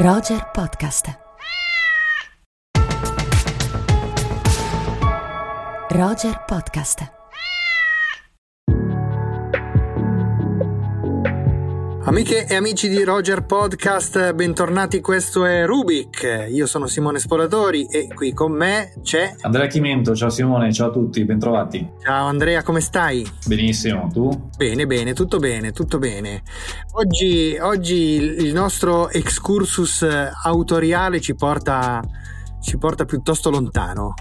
Roger 0.00 0.40
Podcast. 0.54 1.12
Roger 5.90 6.40
Podcast. 6.48 7.19
Amiche 12.10 12.44
e 12.44 12.56
amici 12.56 12.88
di 12.88 13.04
Roger 13.04 13.44
Podcast, 13.46 14.32
bentornati, 14.32 15.00
questo 15.00 15.44
è 15.44 15.64
Rubik, 15.64 16.48
io 16.50 16.66
sono 16.66 16.88
Simone 16.88 17.20
Sporatori 17.20 17.86
e 17.86 18.08
qui 18.12 18.32
con 18.32 18.50
me 18.50 18.94
c'è 19.00 19.32
Andrea 19.42 19.68
Chimento, 19.68 20.16
ciao 20.16 20.28
Simone, 20.28 20.72
ciao 20.72 20.88
a 20.88 20.90
tutti, 20.90 21.24
bentrovati. 21.24 21.88
Ciao 22.02 22.26
Andrea, 22.26 22.64
come 22.64 22.80
stai? 22.80 23.24
Benissimo, 23.46 24.10
tu? 24.12 24.28
Bene, 24.56 24.88
bene, 24.88 25.12
tutto 25.12 25.38
bene, 25.38 25.70
tutto 25.70 25.98
bene. 25.98 26.42
Oggi, 26.94 27.56
oggi 27.60 27.94
il 27.94 28.52
nostro 28.52 29.08
excursus 29.10 30.04
autoriale 30.42 31.20
ci 31.20 31.36
porta, 31.36 32.02
ci 32.60 32.76
porta 32.76 33.04
piuttosto 33.04 33.50
lontano 33.50 34.14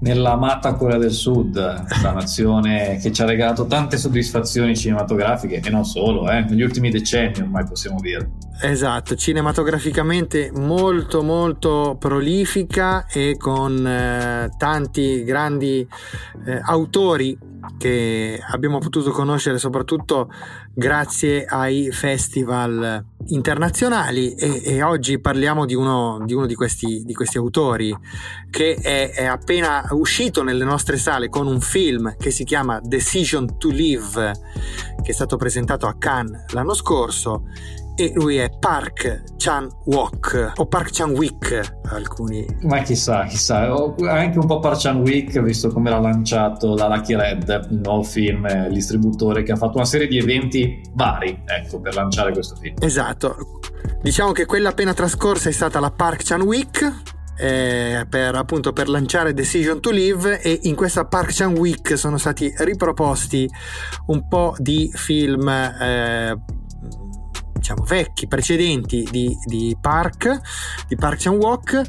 nell'amata 0.00 0.74
Corea 0.74 0.98
del 0.98 1.12
Sud, 1.12 1.56
la 1.56 2.12
nazione 2.12 2.98
che 3.00 3.12
ci 3.12 3.22
ha 3.22 3.26
regalato 3.26 3.66
tante 3.66 3.96
soddisfazioni 3.96 4.76
cinematografiche 4.76 5.60
e 5.62 5.70
non 5.70 5.84
solo, 5.84 6.30
eh, 6.30 6.40
negli 6.40 6.62
ultimi 6.62 6.90
decenni 6.90 7.40
ormai 7.40 7.64
possiamo 7.64 8.00
dire. 8.00 8.30
Esatto, 8.60 9.16
cinematograficamente 9.16 10.50
molto 10.54 11.22
molto 11.22 11.96
prolifica 11.98 13.06
e 13.06 13.36
con 13.36 13.84
eh, 13.86 14.50
tanti 14.56 15.24
grandi 15.24 15.86
eh, 16.46 16.60
autori 16.62 17.36
che 17.76 18.40
abbiamo 18.50 18.78
potuto 18.78 19.10
conoscere 19.10 19.58
soprattutto 19.58 20.30
grazie 20.72 21.44
ai 21.44 21.90
festival 21.90 23.04
internazionali 23.26 24.34
e, 24.34 24.62
e 24.64 24.82
oggi 24.82 25.18
parliamo 25.18 25.64
di 25.64 25.74
uno 25.74 26.22
di, 26.24 26.34
uno 26.34 26.46
di, 26.46 26.54
questi, 26.54 27.02
di 27.04 27.14
questi, 27.14 27.38
autori 27.38 27.96
che 28.50 28.74
è, 28.74 29.10
è, 29.12 29.24
appena 29.24 29.86
uscito 29.90 30.42
nelle 30.42 30.64
nostre 30.64 30.96
sale 30.96 31.28
con 31.28 31.46
un 31.46 31.60
film 31.60 32.16
che 32.16 32.30
si 32.30 32.44
chiama 32.44 32.80
Decision 32.82 33.58
to 33.58 33.70
Live 33.70 34.32
che 35.02 35.10
è 35.10 35.14
stato 35.14 35.36
presentato 35.36 35.86
a 35.86 35.96
Cannes 35.96 36.52
l'anno 36.52 36.74
scorso 36.74 37.44
e 37.96 38.12
lui 38.14 38.36
è 38.36 38.50
Park 38.58 39.22
Chan-wook 39.36 40.52
o 40.56 40.66
Park 40.66 40.90
Chan-wick 40.92 41.78
alcuni. 41.90 42.46
Ma 42.62 42.82
chissà 42.82 43.24
chissà. 43.24 43.72
Anche 44.08 44.38
un 44.38 44.46
po' 44.46 44.58
Park 44.58 44.80
Chan-wick 44.80 45.40
visto 45.40 45.68
come 45.68 45.90
l'ha 45.90 46.00
lanciato 46.00 46.74
la 46.74 46.88
Lucky 46.88 47.14
Red 47.14 47.68
il 47.70 47.80
nuovo 47.82 48.02
film 48.02 48.46
il 48.46 48.72
distributore 48.72 49.42
che 49.42 49.52
ha 49.52 49.56
fatto 49.56 49.76
una 49.76 49.86
serie 49.86 50.06
di 50.06 50.18
eventi 50.18 50.80
vari 50.94 51.42
ecco 51.44 51.80
per 51.80 51.94
lanciare 51.94 52.32
questo 52.32 52.56
film. 52.56 52.76
Esatto. 52.80 53.60
Diciamo 54.02 54.32
che 54.32 54.46
quella 54.46 54.70
appena 54.70 54.92
trascorsa 54.92 55.48
è 55.48 55.52
stata 55.52 55.80
la 55.80 55.90
Park 55.90 56.22
Chan-wick 56.24 57.12
eh, 57.36 58.06
per, 58.08 58.34
appunto, 58.34 58.72
per 58.72 58.88
lanciare 58.88 59.34
Decision 59.34 59.80
to 59.80 59.90
Live 59.90 60.40
e 60.40 60.60
in 60.62 60.74
questa 60.74 61.04
Park 61.04 61.34
Chan 61.34 61.56
Week 61.56 61.96
sono 61.98 62.16
stati 62.18 62.52
riproposti 62.58 63.48
un 64.06 64.28
po' 64.28 64.54
di 64.58 64.90
film 64.94 65.48
eh, 65.48 66.38
diciamo, 67.64 67.84
vecchi, 67.84 68.26
precedenti 68.26 69.08
di, 69.10 69.34
di 69.46 69.74
Park, 69.80 70.38
di 70.86 70.96
Park 70.96 71.18
Chan-wook. 71.18 71.80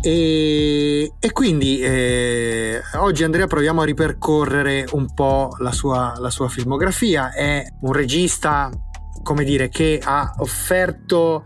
E, 0.00 1.12
e, 1.18 1.32
quindi 1.32 1.80
eh, 1.80 2.80
oggi 2.94 3.22
Andrea 3.22 3.46
proviamo 3.46 3.82
a 3.82 3.84
ripercorrere 3.84 4.86
un 4.92 5.12
po' 5.12 5.54
la 5.58 5.72
sua, 5.72 6.14
la 6.18 6.30
sua 6.30 6.48
filmografia. 6.48 7.32
È 7.32 7.66
un 7.82 7.92
regista 7.92 8.70
come 9.22 9.44
dire, 9.44 9.68
che 9.68 10.00
ha 10.02 10.32
offerto 10.38 11.44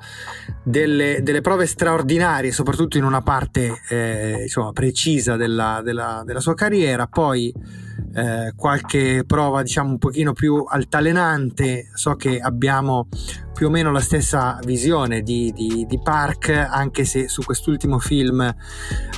delle, 0.63 1.19
delle, 1.23 1.41
prove 1.41 1.67
straordinarie, 1.67 2.53
soprattutto 2.53 2.97
in 2.97 3.03
una 3.03 3.23
parte 3.23 3.81
eh, 3.89 4.43
insomma, 4.43 4.71
precisa 4.71 5.35
della, 5.35 5.81
della, 5.83 6.23
della, 6.25 6.39
sua 6.39 6.55
carriera, 6.55 7.09
poi 7.09 7.53
eh, 8.15 8.53
qualche 8.57 9.25
prova 9.27 9.63
diciamo 9.63 9.91
un 9.91 9.99
pochino 9.99 10.33
più 10.33 10.65
altalenante, 10.67 11.89
so 11.95 12.15
che 12.15 12.39
abbiamo 12.39 13.09
più 13.53 13.67
o 13.67 13.71
meno 13.71 13.93
la 13.93 14.01
stessa 14.01 14.59
visione 14.65 15.21
di, 15.21 15.53
di, 15.53 15.87
di 15.87 16.01
Park, 16.03 16.49
anche 16.49 17.05
se 17.05 17.29
su 17.29 17.43
quest'ultimo 17.43 17.99
film 17.99 18.55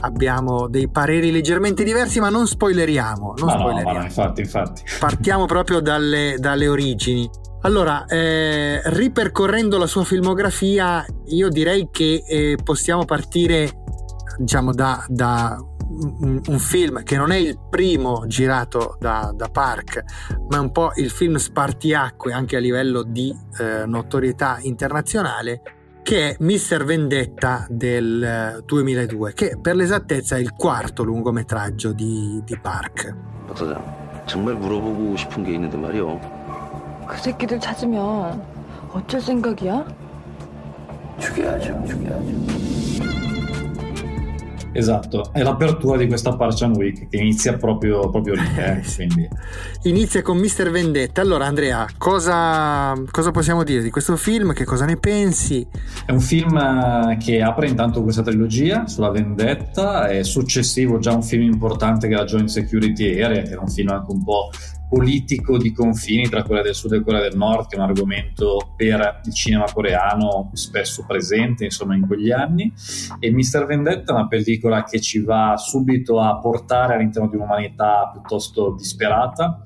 abbiamo 0.01 0.69
dei 0.69 0.89
pareri 0.91 1.31
leggermente 1.31 1.85
diversi, 1.85 2.21
ma 2.21 2.29
non 2.29 2.47
spoileriamo. 2.47 3.35
Non 3.39 3.47
ma 3.47 3.53
spoileriamo. 3.53 3.93
No, 3.93 3.99
ma 3.99 4.05
infatti, 4.05 4.41
infatti. 4.41 4.83
Partiamo 4.99 5.47
proprio 5.47 5.81
dalle, 5.81 6.37
dalle 6.39 6.67
origini. 6.69 7.29
Allora, 7.63 8.05
eh, 8.05 8.83
ripercorrendo 8.85 9.79
la 9.79 9.87
sua 9.87 10.05
filmografia, 10.05 11.05
io 11.29 11.49
direi 11.49 11.89
che 11.91 12.23
eh, 12.27 12.59
possiamo 12.63 13.07
partire, 13.07 13.71
diciamo, 14.37 14.73
da, 14.73 15.03
da 15.09 15.57
un, 15.84 16.42
un, 16.46 16.60
film 16.60 17.04
che 17.04 17.18
non 17.18 17.32
è 17.32 17.38
il 17.38 17.60
primo 17.70 18.26
girato 18.28 18.96
da, 19.00 19.32
da, 19.36 19.50
Park, 19.50 20.04
ma 20.50 20.58
è 20.58 20.60
un 20.60 20.72
po' 20.72 20.92
il 20.96 21.10
film 21.10 21.36
spartiacque 21.36 22.32
anche 22.34 22.56
a 22.56 22.60
livello 22.60 23.04
di 23.04 23.36
eh, 23.60 23.86
notorietà 23.86 24.60
internazionale, 24.62 25.62
che 26.04 26.30
è 26.30 26.36
Mister 26.40 26.86
Vendetta 26.86 27.66
del 27.70 28.64
2002, 28.66 29.34
che 29.34 29.58
per 29.62 29.76
l'esattezza 29.76 30.36
è 30.36 30.40
il 30.40 30.54
quarto 30.54 31.04
lungometraggio 31.04 31.92
di, 31.92 32.42
di 32.46 32.58
Park. 32.60 33.16
정말 34.30 34.54
물어보고 34.54 35.18
싶은 35.18 35.44
게 35.44 35.54
있는데 35.56 35.76
말이요. 35.76 36.22
그 37.08 37.18
새끼들 37.18 37.60
찾으면 37.60 38.40
어쩔 38.94 39.20
생각이야? 39.20 39.84
죽여야죠, 41.20 41.84
죽여야죠. 41.86 42.93
Esatto, 44.77 45.33
è 45.33 45.43
l'apertura 45.43 45.97
di 45.97 46.09
questa 46.09 46.35
Parchan 46.35 46.73
Week 46.75 47.09
che 47.09 47.17
inizia 47.17 47.57
proprio, 47.57 48.11
proprio 48.11 48.35
lì. 48.35 48.43
Eh. 48.57 48.83
Inizia 49.89 50.21
con 50.21 50.37
Mister 50.39 50.71
Vendetta. 50.73 51.21
Allora, 51.21 51.47
Andrea, 51.47 51.87
cosa, 51.97 52.93
cosa, 53.13 53.31
possiamo 53.31 53.63
dire 53.63 53.83
di 53.83 53.91
questo 53.91 54.17
film? 54.17 54.53
Che 54.53 54.65
cosa 54.65 54.85
ne 54.85 54.97
pensi? 54.97 55.65
È 56.05 56.11
un 56.11 56.21
film 56.21 56.57
eh, 56.57 57.17
che 57.19 57.41
apre 57.41 57.69
intanto 57.69 58.03
questa 58.03 58.23
trilogia 58.23 58.89
sulla 58.89 59.11
vendetta, 59.11 60.09
è 60.09 60.25
successivo 60.25 60.99
già 60.99 61.13
un 61.13 61.23
film 61.23 61.45
importante 61.45 62.09
che 62.09 62.15
è 62.15 62.17
la 62.17 62.25
Joint 62.25 62.49
Security 62.49 63.21
Area, 63.21 63.43
che 63.43 63.51
era 63.51 63.61
un 63.61 63.69
film 63.69 63.91
anche 63.91 64.11
un 64.11 64.25
po' 64.25 64.51
politico 64.95 65.59
di 65.59 65.73
confini 65.73 66.29
tra 66.29 66.45
Corea 66.45 66.63
del 66.63 66.75
Sud 66.75 66.93
e 66.93 67.03
Corea 67.03 67.21
del 67.21 67.37
Nord, 67.37 67.67
che 67.67 67.75
è 67.75 67.79
un 67.81 67.87
argomento 67.87 68.75
per 68.77 69.23
il 69.25 69.35
cinema 69.35 69.65
coreano 69.65 70.51
spesso 70.53 71.05
presente 71.05 71.65
insomma 71.65 71.97
in 71.97 72.07
quegli 72.07 72.31
anni. 72.31 72.73
E 73.19 73.33
Mister 73.33 73.67
Vendetta 73.67 74.13
è 74.13 74.15
una 74.15 74.29
pellicola 74.29 74.85
che 74.85 75.01
ci 75.01 75.21
va 75.21 75.57
subito 75.57 76.21
a 76.21 76.39
portare 76.39 76.95
all'interno 76.95 77.29
di 77.29 77.35
un'umanità 77.35 78.09
piuttosto 78.13 78.75
disperata. 78.79 79.63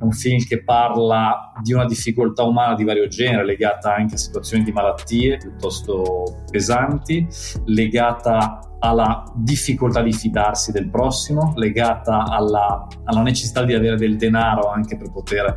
È 0.00 0.02
un 0.02 0.10
film 0.10 0.44
che 0.44 0.64
parla 0.64 1.52
di 1.62 1.72
una 1.72 1.86
difficoltà 1.86 2.42
umana 2.42 2.74
di 2.74 2.82
vario 2.82 3.06
genere, 3.06 3.44
legata 3.44 3.94
anche 3.94 4.14
a 4.14 4.18
situazioni 4.18 4.64
di 4.64 4.72
malattie 4.72 5.36
piuttosto 5.36 6.42
pesanti, 6.50 7.24
legata 7.66 8.58
alla 8.84 9.22
difficoltà 9.34 10.02
di 10.02 10.12
fidarsi 10.12 10.72
del 10.72 10.90
prossimo, 10.90 11.52
legata 11.56 12.24
alla, 12.24 12.86
alla, 13.04 13.22
necessità 13.22 13.64
di 13.64 13.74
avere 13.74 13.96
del 13.96 14.16
denaro 14.16 14.70
anche 14.70 14.96
per 14.96 15.12
poter 15.12 15.56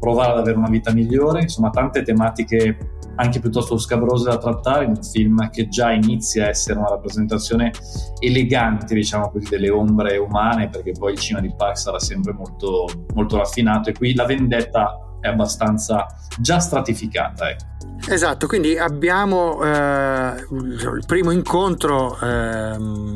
provare 0.00 0.32
ad 0.32 0.38
avere 0.38 0.56
una 0.56 0.70
vita 0.70 0.92
migliore, 0.92 1.42
insomma 1.42 1.68
tante 1.68 2.02
tematiche 2.02 2.76
anche 3.16 3.40
piuttosto 3.40 3.76
scabrose 3.76 4.30
da 4.30 4.38
trattare. 4.38 4.84
In 4.84 4.94
un 4.96 5.02
film 5.02 5.50
che 5.50 5.68
già 5.68 5.92
inizia 5.92 6.46
a 6.46 6.48
essere 6.48 6.78
una 6.78 6.88
rappresentazione 6.88 7.72
elegante, 8.20 8.94
diciamo 8.94 9.30
così, 9.30 9.50
delle 9.50 9.68
ombre 9.68 10.16
umane, 10.16 10.70
perché 10.70 10.92
poi 10.92 11.12
il 11.12 11.18
cinema 11.18 11.46
di 11.46 11.52
Park 11.54 11.76
sarà 11.78 11.98
sempre 11.98 12.32
molto, 12.32 12.86
molto 13.14 13.36
raffinato. 13.36 13.90
E 13.90 13.92
qui 13.92 14.14
la 14.14 14.24
vendetta 14.24 15.11
è 15.22 15.28
abbastanza 15.28 16.06
già 16.38 16.58
stratificata. 16.58 17.48
Ecco. 17.48 17.64
Esatto, 18.08 18.46
quindi 18.46 18.76
abbiamo 18.76 19.62
eh, 19.62 20.34
il 20.50 21.04
primo 21.06 21.30
incontro 21.30 22.18
ehm, 22.20 23.14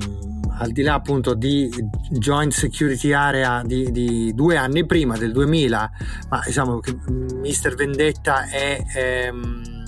al 0.58 0.70
di 0.70 0.82
là 0.82 0.94
appunto 0.94 1.34
di 1.34 1.68
Joint 2.10 2.52
Security 2.52 3.12
Area 3.12 3.62
di, 3.64 3.90
di, 3.90 4.32
due 4.32 4.56
anni 4.56 4.86
prima, 4.86 5.18
del 5.18 5.32
2000, 5.32 5.90
ma 6.30 6.42
diciamo 6.44 6.78
che 6.78 6.96
Mister 7.34 7.74
Vendetta 7.74 8.48
è 8.48 8.82
ehm, 8.94 9.84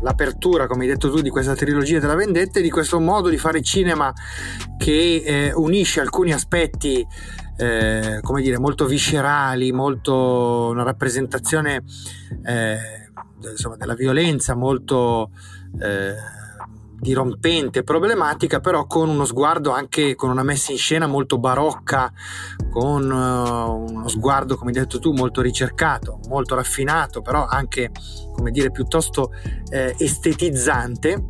l'apertura, 0.00 0.66
come 0.66 0.82
hai 0.82 0.90
detto 0.90 1.10
tu, 1.10 1.20
di 1.20 1.30
questa 1.30 1.54
trilogia 1.54 2.00
della 2.00 2.16
vendetta 2.16 2.58
e 2.58 2.62
di 2.62 2.70
questo 2.70 2.98
modo 2.98 3.28
di 3.28 3.38
fare 3.38 3.62
cinema 3.62 4.12
che 4.76 5.22
eh, 5.24 5.52
unisce 5.54 6.00
alcuni 6.00 6.32
aspetti 6.32 7.06
eh, 7.62 8.20
come 8.22 8.42
dire, 8.42 8.58
molto 8.58 8.86
viscerali, 8.86 9.70
molto 9.70 10.70
una 10.72 10.82
rappresentazione 10.82 11.84
eh, 12.44 12.76
insomma, 13.48 13.76
della 13.76 13.94
violenza 13.94 14.56
molto 14.56 15.30
eh, 15.78 16.14
dirompente, 17.02 17.82
problematica, 17.82 18.60
però 18.60 18.86
con 18.86 19.08
uno 19.08 19.24
sguardo 19.24 19.72
anche 19.72 20.14
con 20.14 20.30
una 20.30 20.44
messa 20.44 20.70
in 20.70 20.78
scena 20.78 21.08
molto 21.08 21.36
barocca, 21.36 22.12
con 22.70 23.10
uh, 23.10 23.92
uno 23.92 24.08
sguardo, 24.08 24.56
come 24.56 24.70
hai 24.70 24.78
detto 24.78 25.00
tu, 25.00 25.10
molto 25.10 25.40
ricercato, 25.42 26.20
molto 26.28 26.54
raffinato, 26.54 27.20
però 27.20 27.44
anche, 27.44 27.90
come 28.32 28.52
dire, 28.52 28.70
piuttosto 28.70 29.32
eh, 29.70 29.96
estetizzante 29.98 31.24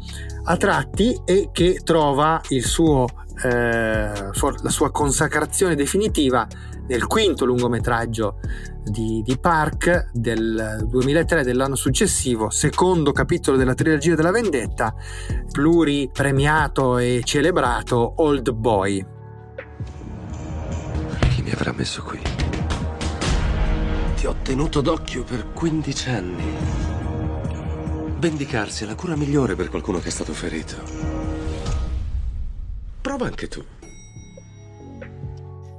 a 0.44 0.56
tratti 0.58 1.18
e 1.24 1.48
che 1.52 1.80
trova 1.82 2.38
suo, 2.60 3.06
eh, 3.42 3.48
la 3.48 4.70
sua 4.70 4.90
consacrazione 4.90 5.74
definitiva 5.74 6.46
nel 6.92 7.06
quinto 7.06 7.46
lungometraggio 7.46 8.38
di, 8.84 9.22
di, 9.24 9.38
Park 9.38 10.10
del 10.12 10.84
2003 10.86 11.42
dell'anno 11.42 11.74
successivo, 11.74 12.50
secondo 12.50 13.12
capitolo 13.12 13.56
della 13.56 13.72
trilogia 13.72 14.14
della 14.14 14.30
vendetta, 14.30 14.94
pluripremiato 15.50 16.98
e 16.98 17.22
celebrato 17.24 18.14
Old 18.16 18.50
Boy. 18.50 19.06
Chi 21.30 21.42
mi 21.42 21.50
avrà 21.50 21.72
messo 21.72 22.02
qui? 22.02 22.20
Ti 24.16 24.26
ho 24.26 24.36
tenuto 24.42 24.82
d'occhio 24.82 25.24
per 25.24 25.50
15 25.54 26.10
anni. 26.10 26.56
Vendicarsi 28.18 28.84
è 28.84 28.86
la 28.86 28.94
cura 28.94 29.16
migliore 29.16 29.56
per 29.56 29.70
qualcuno 29.70 29.98
che 29.98 30.08
è 30.08 30.10
stato 30.12 30.34
ferito. 30.34 30.76
Prova 33.00 33.24
anche 33.24 33.48
tu 33.48 33.64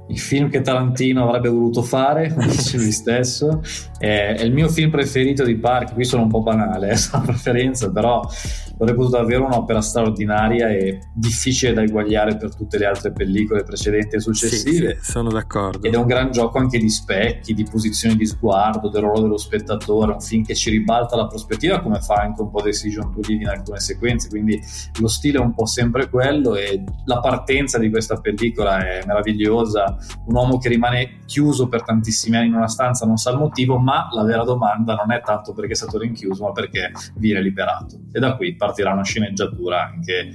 il 0.08 0.18
film 0.18 0.50
che 0.50 0.60
Tarantino 0.60 1.26
avrebbe 1.26 1.48
voluto 1.48 1.82
fare, 1.82 2.32
come 2.34 2.46
dice 2.46 2.76
lui 2.76 2.92
stesso, 2.92 3.62
è, 3.98 4.36
il 4.40 4.52
mio 4.52 4.68
film 4.68 4.90
preferito 4.90 5.44
di 5.44 5.56
Park, 5.56 5.94
qui 5.94 6.04
sono 6.04 6.22
un 6.22 6.28
po' 6.28 6.42
banale, 6.42 6.88
è 6.88 6.96
la 7.12 7.20
preferenza, 7.20 7.90
però 7.90 8.22
avrebbe 8.78 8.94
potuto 8.94 9.16
davvero 9.18 9.46
un'opera 9.46 9.80
straordinaria 9.80 10.68
e 10.68 10.98
difficile 11.14 11.72
da 11.72 11.82
eguagliare 11.82 12.36
per 12.36 12.54
tutte 12.54 12.78
le 12.78 12.86
altre 12.86 13.12
pellicole 13.12 13.62
precedenti 13.62 14.16
e 14.16 14.20
successive. 14.20 14.96
Sì, 14.96 15.04
sì, 15.04 15.12
sono 15.12 15.30
d'accordo. 15.30 15.86
Ed 15.86 15.94
è 15.94 15.96
un 15.96 16.06
gran 16.06 16.30
gioco 16.32 16.58
anche 16.58 16.78
di 16.78 16.88
specchi, 16.88 17.54
di 17.54 17.64
posizioni 17.64 18.16
di 18.16 18.26
sguardo, 18.26 18.88
del 18.88 19.02
ruolo 19.02 19.22
dello 19.22 19.36
spettatore, 19.36 20.12
un 20.12 20.20
film 20.20 20.44
che 20.44 20.54
ci 20.54 20.70
ribalta 20.70 21.16
la 21.16 21.26
prospettiva 21.26 21.80
come 21.80 22.00
fa 22.00 22.14
anche 22.14 22.42
un 22.42 22.50
po' 22.50 22.62
Decision 22.62 23.12
to 23.12 23.20
Live 23.26 23.42
in 23.42 23.48
alcune 23.48 23.80
sequenze, 23.80 24.28
quindi 24.28 24.60
lo 25.00 25.08
stile 25.08 25.38
è 25.38 25.40
un 25.40 25.54
po' 25.54 25.66
sempre 25.66 26.08
quello 26.08 26.56
e 26.56 26.82
la 27.04 27.20
partenza 27.20 27.78
di 27.78 27.90
questa 27.90 28.16
pellicola 28.16 28.78
è 28.78 29.02
meravigliosa, 29.06 29.93
un 30.26 30.34
uomo 30.34 30.58
che 30.58 30.68
rimane 30.68 31.20
chiuso 31.26 31.68
per 31.68 31.82
tantissimi 31.82 32.36
anni 32.36 32.48
in 32.48 32.54
una 32.54 32.68
stanza 32.68 33.06
non 33.06 33.16
sa 33.16 33.30
il 33.30 33.38
motivo, 33.38 33.78
ma 33.78 34.08
la 34.12 34.24
vera 34.24 34.44
domanda 34.44 34.94
non 34.94 35.12
è 35.12 35.20
tanto 35.20 35.52
perché 35.52 35.72
è 35.72 35.76
stato 35.76 35.98
rinchiuso, 35.98 36.44
ma 36.44 36.52
perché 36.52 36.92
viene 37.16 37.42
liberato. 37.42 38.00
E 38.12 38.18
da 38.18 38.36
qui 38.36 38.54
partirà 38.56 38.92
una 38.92 39.04
sceneggiatura 39.04 39.84
anche 39.84 40.32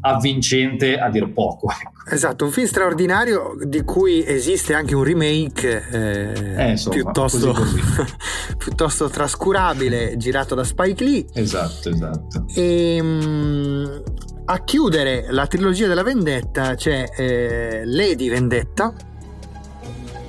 avvincente 0.00 0.98
a 0.98 1.10
dir 1.10 1.32
poco. 1.32 1.68
Ecco. 1.70 2.14
Esatto, 2.14 2.44
un 2.44 2.50
film 2.52 2.66
straordinario 2.66 3.56
di 3.60 3.82
cui 3.82 4.24
esiste 4.24 4.74
anche 4.74 4.94
un 4.94 5.02
remake 5.02 5.88
eh, 5.90 6.64
eh, 6.64 6.70
insomma, 6.70 6.94
piuttosto, 6.94 7.52
così 7.52 7.80
così. 7.80 8.14
piuttosto, 8.56 9.08
trascurabile, 9.08 10.16
girato 10.16 10.54
da 10.54 10.62
Spike 10.62 11.04
Lee. 11.04 11.26
Esatto, 11.32 11.88
esatto. 11.90 12.44
E, 12.54 12.98
um, 13.00 14.02
a 14.48 14.62
chiudere 14.62 15.26
la 15.30 15.46
trilogia 15.48 15.88
della 15.88 16.04
vendetta 16.04 16.76
c'è 16.76 17.04
eh, 17.16 17.82
Lady 17.84 18.28
Vendetta. 18.28 18.92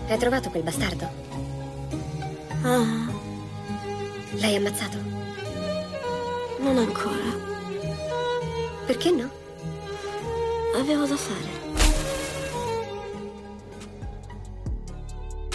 Hai 0.07 0.17
trovato 0.17 0.49
quel 0.49 0.63
bastardo? 0.63 1.07
Ah. 2.63 3.11
L'hai 4.39 4.55
ammazzato? 4.55 4.97
Non 6.59 6.77
ancora. 6.77 7.45
Perché 8.87 9.11
no? 9.11 9.29
Avevo 10.75 11.05
da 11.05 11.15
fare. 11.15 11.65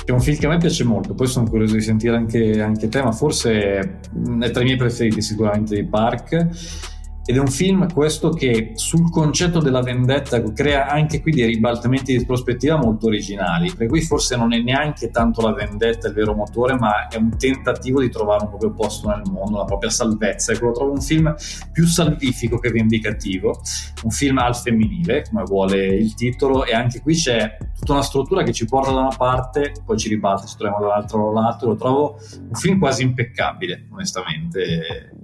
È 0.05 0.11
un 0.11 0.21
film 0.21 0.39
che 0.39 0.47
a 0.47 0.49
me 0.49 0.59
piace 0.59 0.85
molto, 0.85 1.15
poi 1.15 1.27
sono 1.27 1.49
curioso 1.49 1.75
di 1.75 1.81
sentire 1.81 2.15
anche, 2.17 2.61
anche 2.61 2.89
te, 2.89 3.03
ma 3.03 3.13
forse 3.13 4.01
è 4.41 4.51
tra 4.51 4.61
i 4.61 4.65
miei 4.65 4.77
preferiti 4.77 5.23
sicuramente 5.23 5.75
di 5.75 5.85
Park 5.85 6.91
ed 7.25 7.37
è 7.37 7.39
un 7.39 7.47
film 7.47 7.93
questo 7.93 8.31
che 8.31 8.73
sul 8.75 9.09
concetto 9.11 9.61
della 9.61 9.81
vendetta 9.81 10.43
crea 10.53 10.89
anche 10.89 11.21
qui 11.21 11.31
dei 11.31 11.47
ribaltamenti 11.47 12.17
di 12.17 12.27
prospettiva 12.27 12.77
molto 12.77 13.07
originali, 13.07 13.69
perché 13.69 13.87
qui 13.87 14.01
forse 14.03 14.37
non 14.37 14.53
è 14.53 14.61
neanche 14.61 15.11
tanto 15.11 15.41
la 15.41 15.53
vendetta 15.53 16.09
il 16.09 16.15
vero 16.15 16.35
motore, 16.35 16.75
ma 16.75 17.07
è 17.07 17.17
un 17.17 17.37
tentativo 17.37 18.01
di 18.01 18.11
trovare 18.11 18.43
un 18.43 18.49
proprio 18.49 18.73
posto 18.73 19.09
nel 19.09 19.23
mondo, 19.31 19.59
la 19.59 19.65
propria 19.65 19.91
salvezza. 19.91 20.53
Ecco, 20.53 20.67
lo 20.67 20.73
trovo 20.73 20.93
un 20.93 21.01
film 21.01 21.33
più 21.71 21.87
salvifico 21.87 22.59
che 22.59 22.71
vendicativo, 22.71 23.61
un 24.03 24.11
film 24.11 24.39
al 24.39 24.57
femminile, 24.57 25.25
come 25.31 25.45
vuole 25.45 25.87
il 25.87 26.15
titolo, 26.15 26.65
e 26.65 26.75
anche 26.75 27.01
qui 27.01 27.15
c'è 27.15 27.57
tutta 27.79 27.93
una 27.93 28.03
struttura 28.03 28.43
che 28.43 28.53
ci 28.53 28.65
porta 28.65 28.91
da 28.91 29.01
una 29.01 29.17
parte, 29.17 29.73
poi 29.85 29.97
ci 29.97 30.09
ribalta, 30.09 30.47
ci 30.47 30.57
troviamo 30.57 30.83
dall'altro 30.83 31.33
lato, 31.33 31.69
lo 31.69 31.77
trovo 31.77 32.19
un 32.49 32.55
film 32.55 32.81
quasi 32.81 33.05
impeccabile, 33.05 33.87
onestamente. 33.93 35.15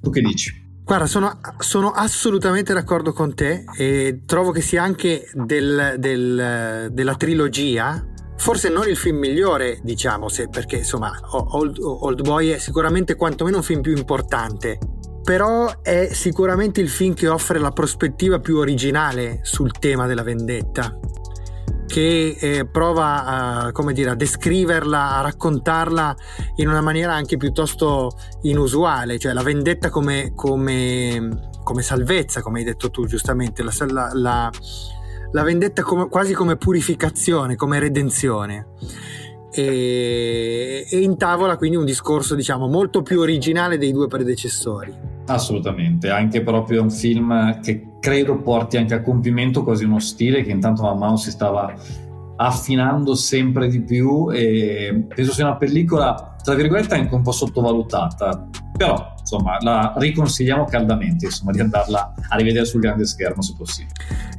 Tu 0.00 0.10
che 0.10 0.20
dici? 0.20 0.59
Guarda, 0.90 1.06
sono, 1.06 1.38
sono, 1.58 1.92
assolutamente 1.92 2.72
d'accordo 2.72 3.12
con 3.12 3.32
te 3.32 3.62
e 3.78 4.22
trovo 4.26 4.50
che 4.50 4.60
sia 4.60 4.82
anche 4.82 5.30
del, 5.34 5.94
del, 5.98 6.88
della 6.90 7.14
trilogia, 7.14 8.04
forse 8.36 8.70
non 8.70 8.88
il 8.88 8.96
film 8.96 9.18
migliore, 9.18 9.78
diciamo, 9.84 10.28
se, 10.28 10.48
perché 10.48 10.78
insomma 10.78 11.12
Old, 11.30 11.78
Old 11.78 12.22
Boy 12.22 12.48
è 12.48 12.58
sicuramente 12.58 13.14
quantomeno 13.14 13.58
un 13.58 13.62
film 13.62 13.82
più 13.82 13.96
importante, 13.96 14.78
però 15.22 15.80
è 15.80 16.08
sicuramente 16.10 16.80
il 16.80 16.88
film 16.88 17.14
che 17.14 17.28
offre 17.28 17.60
la 17.60 17.70
prospettiva 17.70 18.40
più 18.40 18.56
originale 18.56 19.38
sul 19.42 19.70
tema 19.70 20.08
della 20.08 20.24
vendetta 20.24 20.98
che 21.90 22.36
eh, 22.38 22.66
prova 22.66 23.24
a, 23.24 23.72
come 23.72 23.92
dire, 23.92 24.10
a 24.10 24.14
descriverla, 24.14 25.16
a 25.16 25.22
raccontarla 25.22 26.14
in 26.56 26.68
una 26.68 26.80
maniera 26.80 27.14
anche 27.14 27.36
piuttosto 27.36 28.12
inusuale, 28.42 29.18
cioè 29.18 29.32
la 29.32 29.42
vendetta 29.42 29.90
come, 29.90 30.32
come, 30.36 31.50
come 31.64 31.82
salvezza, 31.82 32.42
come 32.42 32.60
hai 32.60 32.64
detto 32.64 32.90
tu 32.90 33.06
giustamente, 33.06 33.64
la, 33.64 33.72
la, 33.88 34.10
la, 34.12 34.50
la 35.32 35.42
vendetta 35.42 35.82
come, 35.82 36.08
quasi 36.08 36.32
come 36.32 36.56
purificazione, 36.56 37.56
come 37.56 37.80
redenzione. 37.80 38.68
E, 39.50 40.86
e 40.88 40.98
intavola 41.00 41.56
quindi 41.56 41.76
un 41.76 41.84
discorso 41.84 42.36
diciamo 42.36 42.68
molto 42.68 43.02
più 43.02 43.18
originale 43.18 43.78
dei 43.78 43.90
due 43.90 44.06
predecessori. 44.06 45.09
Assolutamente, 45.32 46.10
anche 46.10 46.42
proprio 46.42 46.82
un 46.82 46.90
film 46.90 47.60
che 47.60 47.98
credo 48.00 48.38
porti 48.38 48.76
anche 48.76 48.94
a 48.94 49.02
compimento 49.02 49.62
quasi 49.62 49.84
uno 49.84 50.00
stile 50.00 50.42
che 50.42 50.50
intanto 50.50 50.82
man 50.82 50.98
mano 50.98 51.16
si 51.16 51.30
stava 51.30 51.72
affinando 52.36 53.14
sempre 53.14 53.68
di 53.68 53.82
più 53.82 54.30
e 54.32 55.06
penso 55.14 55.32
sia 55.32 55.44
una 55.44 55.56
pellicola 55.56 56.36
tra 56.42 56.54
virgolette 56.54 56.94
anche 56.94 57.14
un 57.14 57.20
po' 57.20 57.32
sottovalutata 57.32 58.48
però 58.76 59.14
insomma 59.20 59.58
la 59.60 59.92
riconsigliamo 59.94 60.64
caldamente 60.64 61.26
insomma 61.26 61.52
di 61.52 61.60
andarla 61.60 62.14
a 62.30 62.36
rivedere 62.36 62.64
sul 62.64 62.80
grande 62.80 63.04
schermo 63.04 63.42
se 63.42 63.54
possibile. 63.56 63.92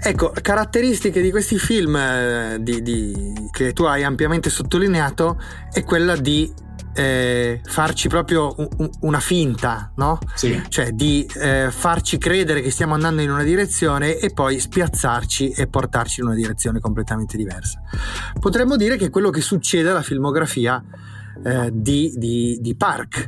Ecco 0.04 0.34
caratteristiche 0.42 1.22
di 1.22 1.30
questi 1.30 1.60
film 1.60 1.96
eh, 1.96 2.58
di, 2.60 2.82
di, 2.82 3.50
che 3.52 3.72
tu 3.74 3.84
hai 3.84 4.04
ampiamente 4.04 4.50
sottolineato 4.50 5.40
è 5.72 5.84
quella 5.84 6.16
di 6.16 6.52
eh, 6.94 7.62
farci 7.64 8.08
proprio 8.08 8.54
un, 8.58 8.90
una 9.02 9.20
finta, 9.20 9.92
no? 9.96 10.20
Sì. 10.36 10.62
Cioè 10.68 10.92
di 10.92 11.26
eh, 11.40 11.70
farci 11.72 12.18
credere 12.18 12.62
che 12.62 12.72
stiamo 12.72 12.94
andando 12.94 13.22
in 13.22 13.32
una 13.32 13.44
direzione 13.44 14.18
e 14.18 14.32
poi 14.32 14.60
spiazzarci 14.60 15.52
e 15.52 15.68
portarci 15.68 16.22
in 16.22 16.28
una 16.28 16.36
direzione 16.36 16.80
completamente 16.80 17.38
diversa. 17.38 17.82
Potremmo 18.40 18.76
dire 18.76 18.98
che 18.98 19.06
è 19.06 19.10
quello 19.10 19.30
che 19.30 19.42
succede 19.42 19.90
alla 19.90 20.04
filmografia 20.04 20.84
eh, 21.44 21.70
di, 21.74 22.14
di, 22.16 22.58
di 22.62 22.76
Park 22.76 23.26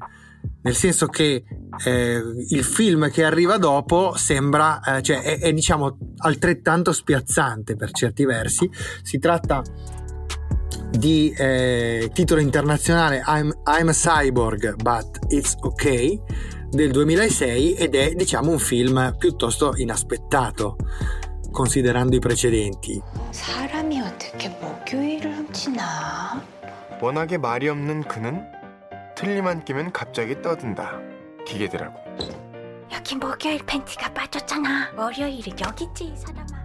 nel 0.63 0.75
senso 0.75 1.07
che 1.07 1.43
eh, 1.85 2.21
il 2.49 2.63
film 2.63 3.09
che 3.09 3.23
arriva 3.23 3.57
dopo 3.57 4.15
sembra, 4.15 4.81
eh, 4.81 5.01
cioè 5.01 5.21
è, 5.21 5.39
è, 5.39 5.53
diciamo 5.53 5.97
altrettanto 6.17 6.93
spiazzante 6.93 7.75
per 7.75 7.91
certi 7.91 8.25
versi. 8.25 8.69
Si 9.01 9.19
tratta 9.19 9.61
di 10.92 11.32
eh, 11.36 12.10
titolo 12.12 12.40
internazionale 12.40 13.22
I'm, 13.26 13.52
I'm, 13.66 13.88
a 13.88 13.92
Cyborg 13.92 14.74
but 14.82 15.18
It's 15.28 15.54
Okay 15.60 16.20
del 16.70 16.90
2006 16.90 17.74
ed 17.74 17.94
è 17.94 18.14
diciamo 18.14 18.50
un 18.50 18.58
film 18.58 19.14
piuttosto 19.18 19.74
inaspettato 19.76 20.76
considerando 21.50 22.14
i 22.14 22.18
precedenti. 22.20 23.02
사람이 23.30 24.00
어떻게 24.00 24.48
목요일을 24.48 25.34
훔치나? 25.34 26.42
워낙에 27.00 27.38
말이 27.38 27.68
없는 27.68 28.02
그는 28.04 28.44
틀림 29.16 29.46
한 29.46 29.64
끼면 29.64 29.92
갑자기 29.92 30.40
떠든다. 30.42 31.00
기계들하고. 31.46 31.98
여기 32.92 33.16
목요일 33.16 33.64
팬티가 33.64 34.12
빠졌잖아. 34.12 34.92
월요일은 34.96 35.58
여기지, 35.60 36.14
사람아. 36.16 36.61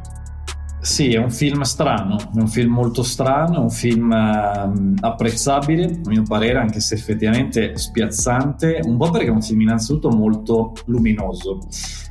Sì, 0.89 1.13
è 1.13 1.19
un 1.19 1.31
film 1.31 1.61
strano, 1.63 2.17
è 2.17 2.41
un 2.41 2.49
film 2.49 2.73
molto 2.73 3.03
strano, 3.03 3.57
è 3.57 3.59
un 3.59 3.69
film 3.69 4.11
eh, 4.11 4.95
apprezzabile, 5.01 6.01
a 6.03 6.09
mio 6.09 6.23
parere, 6.23 6.59
anche 6.59 6.81
se 6.81 6.95
effettivamente 6.95 7.77
spiazzante, 7.77 8.81
un 8.83 8.97
po' 8.97 9.11
perché 9.11 9.27
è 9.27 9.31
un 9.31 9.43
film 9.43 9.61
innanzitutto 9.61 10.09
molto 10.09 10.73
luminoso, 10.87 11.59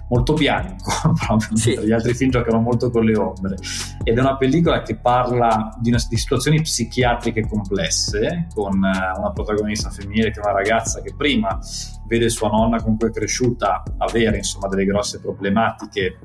molto 0.10 0.34
bianco, 0.34 0.92
proprio, 1.26 1.58
sì. 1.58 1.76
gli 1.84 1.92
altri 1.92 2.14
film 2.14 2.30
giocano 2.30 2.62
molto 2.62 2.92
con 2.92 3.04
le 3.04 3.18
ombre. 3.18 3.56
Ed 4.04 4.16
è 4.16 4.22
una 4.22 4.38
pellicola 4.38 4.84
che 4.84 4.96
parla 4.96 5.76
di, 5.82 5.90
una, 5.90 6.00
di 6.08 6.16
situazioni 6.16 6.62
psichiatriche 6.62 7.48
complesse, 7.48 8.46
con 8.54 8.74
uh, 8.74 9.20
una 9.20 9.32
protagonista 9.34 9.90
femminile 9.90 10.30
che 10.30 10.40
è 10.40 10.44
una 10.44 10.54
ragazza 10.54 11.02
che 11.02 11.16
prima 11.18 11.60
vede 12.06 12.30
sua 12.30 12.50
nonna 12.50 12.82
con 12.82 12.96
cui 12.96 13.08
è 13.08 13.12
cresciuta 13.12 13.84
avere 13.98 14.38
insomma 14.38 14.68
delle 14.68 14.86
grosse 14.86 15.20
problematiche 15.20 16.20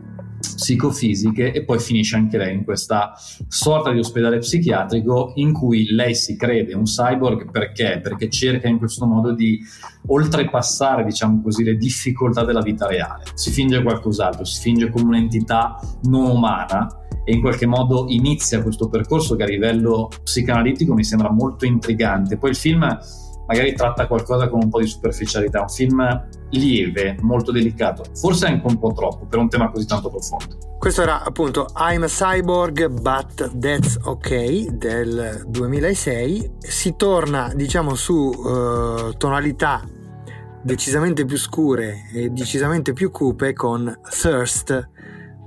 psicofisiche 0.55 1.53
e 1.53 1.65
poi 1.65 1.79
finisce 1.79 2.17
anche 2.17 2.37
lei 2.37 2.55
in 2.55 2.65
questa 2.65 3.15
sorta 3.49 3.93
di 3.93 3.99
ospedale 3.99 4.39
psichiatrico 4.39 5.33
in 5.37 5.53
cui 5.53 5.91
lei 5.93 6.15
si 6.15 6.37
crede 6.37 6.75
un 6.75 6.85
cyborg 6.85 7.51
perché? 7.51 8.01
Perché 8.03 8.29
cerca 8.29 8.69
in 8.69 8.79
questo 8.79 9.07
modo 9.07 9.33
di 9.35 9.61
oltrepassare, 10.07 11.05
diciamo 11.05 11.43
così, 11.43 11.65
le 11.65 11.77
difficoltà 11.77 12.45
della 12.45 12.63
vita 12.63 12.87
reale. 12.87 13.25
Si 13.35 13.51
finge 13.51 13.83
qualcos'altro, 13.83 14.45
si 14.45 14.61
finge 14.61 14.91
come 14.91 15.05
un'entità 15.05 15.79
non 16.05 16.31
umana 16.31 16.89
e 17.25 17.33
in 17.33 17.41
qualche 17.41 17.67
modo 17.67 18.07
inizia 18.09 18.63
questo 18.63 18.89
percorso 18.89 19.37
che 19.37 19.45
a 19.45 19.47
livello 19.47 20.09
psicanalitico 20.23 20.95
mi 20.95 21.05
sembra 21.05 21.31
molto 21.31 21.65
intrigante. 21.67 22.37
Poi 22.37 22.51
il 22.51 22.57
film 22.57 22.99
magari 23.52 23.74
tratta 23.74 24.08
qualcosa 24.08 24.50
con 24.50 24.62
un 24.64 24.70
po' 24.70 24.80
di 24.80 24.88
superficialità, 24.88 25.62
un 25.62 25.70
film 25.70 26.28
lieve, 26.52 27.18
molto 27.22 27.52
delicato, 27.52 28.04
forse 28.14 28.46
anche 28.46 28.68
un 28.68 28.78
po' 28.78 28.94
troppo 28.94 29.26
per 29.26 29.40
un 29.40 29.50
tema 29.50 29.70
così 29.72 29.86
tanto 29.86 30.10
profondo. 30.10 30.58
Questo 30.78 31.02
era 31.02 31.24
appunto 31.24 31.68
I'm 31.76 32.04
a 32.04 32.08
Cyborg 32.08 32.88
but 32.88 33.58
That's 33.58 33.98
OK 34.04 34.68
del 34.68 35.44
2006, 35.48 36.52
si 36.60 36.96
torna 36.96 37.52
diciamo 37.56 37.96
su 37.96 38.14
uh, 38.14 39.12
tonalità 39.18 39.84
decisamente 40.62 41.26
più 41.26 41.38
scure 41.38 42.10
e 42.14 42.30
decisamente 42.30 42.94
più 42.94 43.10
cupe 43.10 43.54
con 43.54 44.00
Thirst 44.10 44.90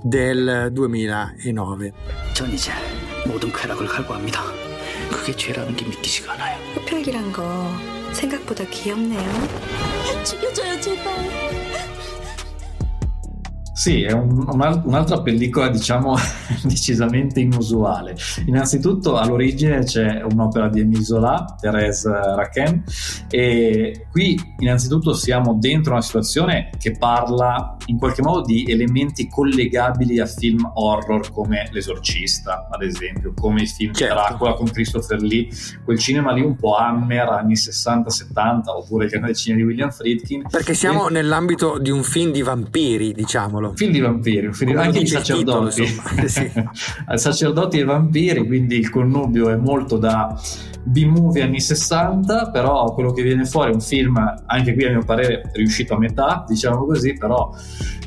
del 0.03 0.69
2009. 0.71 1.93
전이제 2.33 2.71
모든 3.27 3.51
쾌락을 3.53 3.87
갈구합니다. 3.87 4.41
그게 5.11 5.35
죄라는 5.35 5.75
게 5.75 5.85
믿기지가 5.85 6.33
않아요. 6.33 6.57
흡혈이란 6.73 7.31
거 7.31 7.43
생각보다 8.16 8.64
귀엽네요. 8.64 9.30
죽여줘요, 10.24 10.80
제발. 10.80 11.65
Sì, 13.76 14.04
è 14.04 14.12
un, 14.12 14.42
un'altra 14.84 15.20
pellicola, 15.20 15.68
diciamo, 15.68 16.16
decisamente 16.64 17.40
inusuale. 17.40 18.16
Innanzitutto, 18.46 19.18
all'origine 19.18 19.84
c'è 19.84 20.22
un'opera 20.22 20.70
di 20.70 20.80
Émile 20.80 21.04
Zola, 21.04 21.44
Thérèse 21.60 22.08
Raquin, 22.08 22.82
e 23.28 24.06
qui 24.10 24.40
innanzitutto 24.60 25.12
siamo 25.12 25.58
dentro 25.60 25.92
una 25.92 26.00
situazione 26.00 26.70
che 26.78 26.92
parla 26.92 27.76
in 27.86 27.98
qualche 27.98 28.22
modo 28.22 28.40
di 28.40 28.64
elementi 28.66 29.28
collegabili 29.28 30.20
a 30.20 30.26
film 30.26 30.70
horror 30.72 31.30
come 31.30 31.68
L'Esorcista, 31.70 32.68
ad 32.70 32.80
esempio, 32.80 33.34
come 33.34 33.60
i 33.60 33.66
film 33.66 33.92
certo. 33.92 34.14
Dracula 34.14 34.54
con 34.54 34.70
Christopher 34.70 35.20
Lee, 35.20 35.48
quel 35.84 35.98
cinema 35.98 36.32
lì 36.32 36.40
un 36.40 36.56
po' 36.56 36.76
Hammer, 36.76 37.28
anni 37.28 37.52
60-70, 37.52 38.68
oppure 38.68 39.04
il 39.04 39.10
grande 39.10 39.34
cinema 39.34 39.60
di 39.60 39.66
William 39.66 39.90
Friedkin. 39.90 40.44
Perché 40.50 40.72
siamo 40.72 41.08
e... 41.08 41.12
nell'ambito 41.12 41.76
di 41.76 41.90
un 41.90 42.02
film 42.02 42.32
di 42.32 42.40
vampiri, 42.40 43.12
diciamolo 43.12 43.64
titolo. 43.74 43.76
Film 43.76 43.92
di 43.92 44.00
vampiri, 44.00 44.52
film 44.52 44.70
di, 44.72 44.76
anche 44.76 44.98
di 45.00 45.06
sacerdoti. 45.06 45.84
Titolo, 45.84 46.28
sì. 46.28 46.50
sacerdoti 47.14 47.78
e 47.78 47.84
vampiri, 47.84 48.46
quindi 48.46 48.76
il 48.76 48.90
connubio 48.90 49.50
è 49.50 49.56
molto 49.56 49.96
da 49.96 50.34
B-movie 50.86 51.42
anni 51.42 51.60
60, 51.60 52.50
però 52.50 52.92
quello 52.94 53.12
che 53.12 53.22
viene 53.22 53.44
fuori 53.44 53.72
è 53.72 53.74
un 53.74 53.80
film, 53.80 54.16
anche 54.46 54.72
qui 54.72 54.84
a 54.84 54.90
mio 54.90 55.04
parere, 55.04 55.50
riuscito 55.54 55.94
a 55.94 55.98
metà, 55.98 56.44
diciamo 56.46 56.84
così, 56.84 57.14
però 57.14 57.50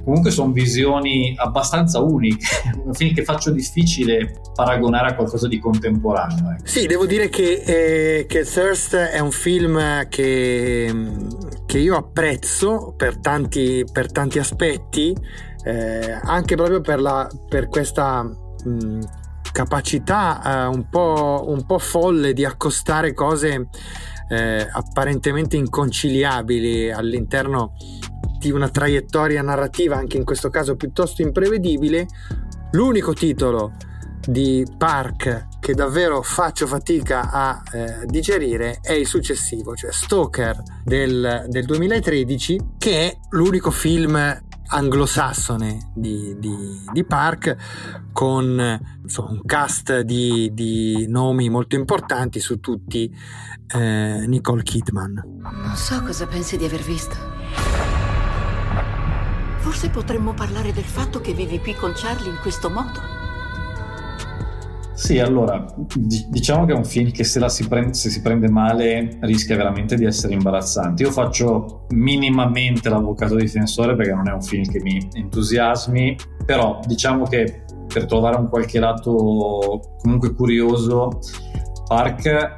comunque 0.04 0.32
sono 0.32 0.52
visioni 0.54 1.36
abbastanza 1.38 2.00
uniche, 2.00 2.46
un 2.84 2.94
film 2.94 3.14
che 3.14 3.24
faccio 3.24 3.52
difficile 3.52 4.40
paragonare 4.56 5.10
a 5.10 5.16
qualcosa 5.16 5.50
di 5.50 5.60
contemporaneo. 5.60 6.52
Ecco. 6.52 6.66
Sì, 6.66 6.88
devo 6.88 7.06
dire 7.06 7.28
che, 7.28 7.64
eh, 7.66 8.26
che, 8.28 8.44
Thirst 8.44 8.96
è 8.96 9.20
un 9.20 9.32
film 9.32 10.08
che, 10.08 10.94
che 11.66 11.78
io 11.78 11.98
apprezzo 11.98 12.94
per 12.96 13.20
tanti, 13.20 13.84
per 13.92 14.10
tanti 14.10 14.40
aspetti, 14.40 15.14
eh, 15.64 16.20
anche 16.24 16.56
proprio 16.56 16.82
per, 16.82 17.02
la, 17.02 17.30
per 17.48 17.68
questa 17.68 18.24
mh, 18.24 19.00
capacità 19.52 20.42
eh, 20.42 20.66
un, 20.68 20.88
po', 20.90 21.46
un, 21.48 21.66
po', 21.66 21.80
folle 21.80 22.34
di 22.34 22.46
accostare 22.46 23.14
cose 23.14 23.68
eh, 24.30 24.68
apparentemente 24.72 25.58
inconciliabili 25.58 26.92
all'interno 26.92 27.74
di 28.38 28.52
una 28.52 28.70
traiettoria 28.70 29.42
narrativa, 29.42 29.98
anche 29.98 30.18
in 30.18 30.24
questo 30.24 30.50
caso 30.50 30.76
piuttosto 30.76 31.22
imprevedibile. 31.22 32.08
L'unico 32.72 33.14
titolo 33.14 33.74
di 34.26 34.66
Park 34.78 35.48
che 35.60 35.74
davvero 35.74 36.22
faccio 36.22 36.68
fatica 36.68 37.32
a 37.32 37.62
eh, 37.74 38.06
digerire 38.06 38.80
è 38.82 38.94
il 38.94 39.08
successivo, 39.08 39.76
cioè 39.76 39.92
Stalker 39.92 40.62
del, 40.84 41.46
del 41.48 41.66
2013, 41.66 42.60
che 42.78 43.10
è 43.10 43.18
l'unico 43.32 43.72
film 43.72 44.48
anglosassone 44.70 45.92
di, 45.96 46.36
di, 46.38 46.56
di 46.92 47.04
Park 47.04 47.56
con 48.12 48.80
insomma, 49.02 49.30
un 49.32 49.42
cast 49.46 50.02
di, 50.02 50.52
di, 50.54 51.08
nomi 51.08 51.50
molto 51.50 51.76
importanti 51.76 52.40
su 52.40 52.60
tutti 52.60 53.14
eh, 53.68 54.26
Nicole 54.28 54.64
Kidman. 54.64 55.24
Non 55.42 55.76
so 55.76 56.02
cosa 56.04 56.28
pensi 56.28 56.58
di 56.58 56.66
aver 56.66 56.82
visto. 56.82 57.16
Forse 59.58 59.90
potremmo 59.90 60.34
parlare 60.34 60.72
del 60.72 60.84
fatto 60.84 61.20
che 61.20 61.34
vivi 61.34 61.60
qui 61.60 61.76
con 61.76 61.92
Charlie 61.96 62.30
in 62.30 62.38
questo 62.42 62.70
modo. 62.70 63.19
Sì, 65.00 65.18
allora, 65.18 65.66
diciamo 66.28 66.66
che 66.66 66.74
è 66.74 66.76
un 66.76 66.84
film 66.84 67.10
che 67.12 67.24
se, 67.24 67.48
si 67.48 67.66
prende, 67.70 67.94
se, 67.94 68.10
si 68.10 68.22
prende, 68.22 68.50
male 68.50 69.18
rischia 69.22 69.56
veramente 69.56 69.96
di 69.96 70.04
essere 70.04 70.34
imbarazzante. 70.34 71.04
Io 71.04 71.12
faccio 71.12 71.86
minimamente 71.92 72.90
l'avvocato 72.90 73.36
difensore 73.36 73.96
perché 73.96 74.12
non 74.12 74.28
è 74.28 74.34
un 74.34 74.42
film 74.42 74.70
che 74.70 74.82
mi 74.82 75.00
entusiasmi, 75.14 76.18
però 76.46 76.82
diciamo 76.86 77.24
che 77.24 77.64
per 77.88 78.08
trovare 78.08 78.36
un 78.36 78.50
qualche 78.50 78.78
lato 78.78 79.96
comunque 80.02 80.34
curioso, 80.34 81.22
Park 81.88 82.58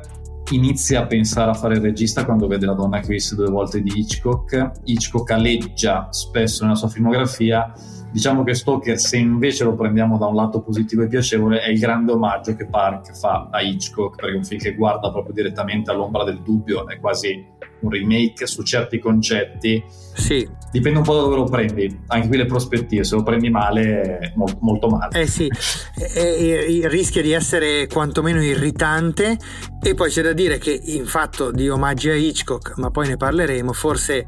inizia 0.52 1.02
a 1.02 1.06
pensare 1.06 1.52
a 1.52 1.54
fare 1.54 1.76
il 1.76 1.82
regista 1.82 2.26
quando 2.26 2.48
vede 2.48 2.66
la 2.66 2.74
donna 2.74 3.00
che 3.00 3.08
visse 3.08 3.36
due 3.36 3.50
volte 3.50 3.82
di 3.82 3.92
Hitchcock. 3.94 4.72
Hitchcock 4.84 5.32
aleggia 5.32 6.08
spesso 6.12 6.64
nella 6.64 6.76
sua 6.76 6.90
filmografia 6.90 7.74
Diciamo 8.12 8.44
che 8.44 8.56
Stalker, 8.56 9.00
se 9.00 9.16
invece 9.16 9.64
lo 9.64 9.74
prendiamo 9.74 10.18
da 10.18 10.26
un 10.26 10.36
lato 10.36 10.62
positivo 10.62 11.04
e 11.04 11.08
piacevole, 11.08 11.62
è 11.62 11.70
il 11.70 11.80
grande 11.80 12.12
omaggio 12.12 12.54
che 12.56 12.66
Park 12.66 13.16
fa 13.16 13.48
a 13.50 13.62
Hitchcock, 13.62 14.18
perché 14.18 14.34
è 14.34 14.38
un 14.38 14.44
film 14.44 14.60
che 14.60 14.76
guarda 14.76 15.10
proprio 15.12 15.34
direttamente 15.34 15.92
all'ombra 15.92 16.26
del 16.26 16.42
dubbio, 16.42 16.86
è 16.90 17.00
quasi 17.00 17.48
un 17.82 17.90
remake 17.90 18.48
su 18.48 18.64
certi 18.64 19.00
concetti. 19.00 19.84
Sì. 20.14 20.48
Dipende 20.72 21.00
un 21.00 21.04
po' 21.04 21.16
da 21.16 21.22
dove 21.22 21.36
lo 21.36 21.44
prendi, 21.44 22.00
anche 22.08 22.28
qui 22.30 22.38
le 22.38 22.46
prospettive, 22.46 23.04
se 23.04 23.16
lo 23.16 23.24
prendi 23.24 23.50
male, 23.50 24.32
molto, 24.36 24.58
molto 24.62 24.88
male. 24.88 25.20
Eh 25.20 25.28
sì, 25.28 25.50
e, 25.98 26.80
e, 26.82 26.88
rischia 26.88 27.22
di 27.22 27.34
essere 27.34 27.88
quantomeno 27.88 28.42
irritante 28.42 29.38
e 29.84 29.94
poi 29.94 30.10
c'è 30.10 30.22
da 30.22 30.32
dire 30.32 30.60
che 30.60 30.80
in 30.82 31.06
fatto 31.06 31.52
di 31.52 31.68
omaggi 31.68 32.10
a 32.10 32.16
Hitchcock, 32.16 32.78
ma 32.78 32.90
poi 32.90 33.10
ne 33.10 33.18
parleremo, 33.18 33.74
forse 33.74 34.28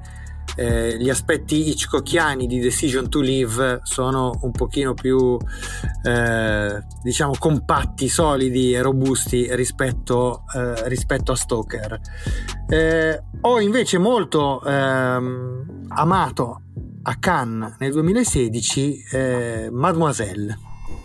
eh, 0.55 0.97
gli 0.97 1.09
aspetti 1.09 1.67
hitchcockiani 1.69 2.47
di 2.47 2.59
Decision 2.59 3.09
to 3.09 3.19
Live 3.19 3.79
sono 3.83 4.37
un 4.41 4.51
pochino 4.51 4.93
più 4.93 5.37
eh, 6.03 6.83
diciamo 7.01 7.33
compatti, 7.37 8.07
solidi 8.07 8.73
e 8.73 8.81
robusti 8.81 9.47
rispetto, 9.55 10.43
eh, 10.55 10.87
rispetto 10.87 11.31
a 11.31 11.35
Stoker. 11.35 11.99
Eh, 12.67 13.23
ho 13.41 13.59
invece 13.59 13.97
molto 13.97 14.63
ehm, 14.63 15.85
amato 15.89 16.61
a 17.03 17.15
Cannes 17.19 17.75
nel 17.79 17.91
2016 17.91 19.03
eh, 19.11 19.69
Mademoiselle. 19.71 20.57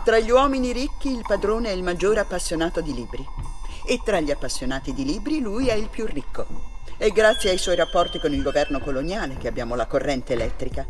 Tra 0.05 0.19
gli 0.19 0.31
uomini 0.31 0.73
ricchi 0.73 1.11
il 1.11 1.25
padrone 1.27 1.69
è 1.69 1.73
il 1.73 1.83
maggiore 1.83 2.21
appassionato 2.21 2.81
di 2.81 2.95
libri 2.95 3.25
e 3.87 4.01
tra 4.05 4.21
gli 4.21 4.31
appassionati 4.31 4.93
di 4.93 5.05
libri 5.05 5.41
lui 5.41 5.69
è 5.69 5.75
il 5.75 5.89
più 5.89 6.07
ricco. 6.07 6.78
È 6.99 7.11
grazie 7.11 7.51
ai 7.51 7.59
suoi 7.59 7.77
rapporti 7.77 8.19
con 8.19 8.33
il 8.33 8.43
governo 8.43 8.81
coloniale 8.81 9.37
che 9.39 9.47
abbiamo 9.47 9.77
la 9.77 9.87
corrente 9.87 10.33
elettrica. 10.33 10.85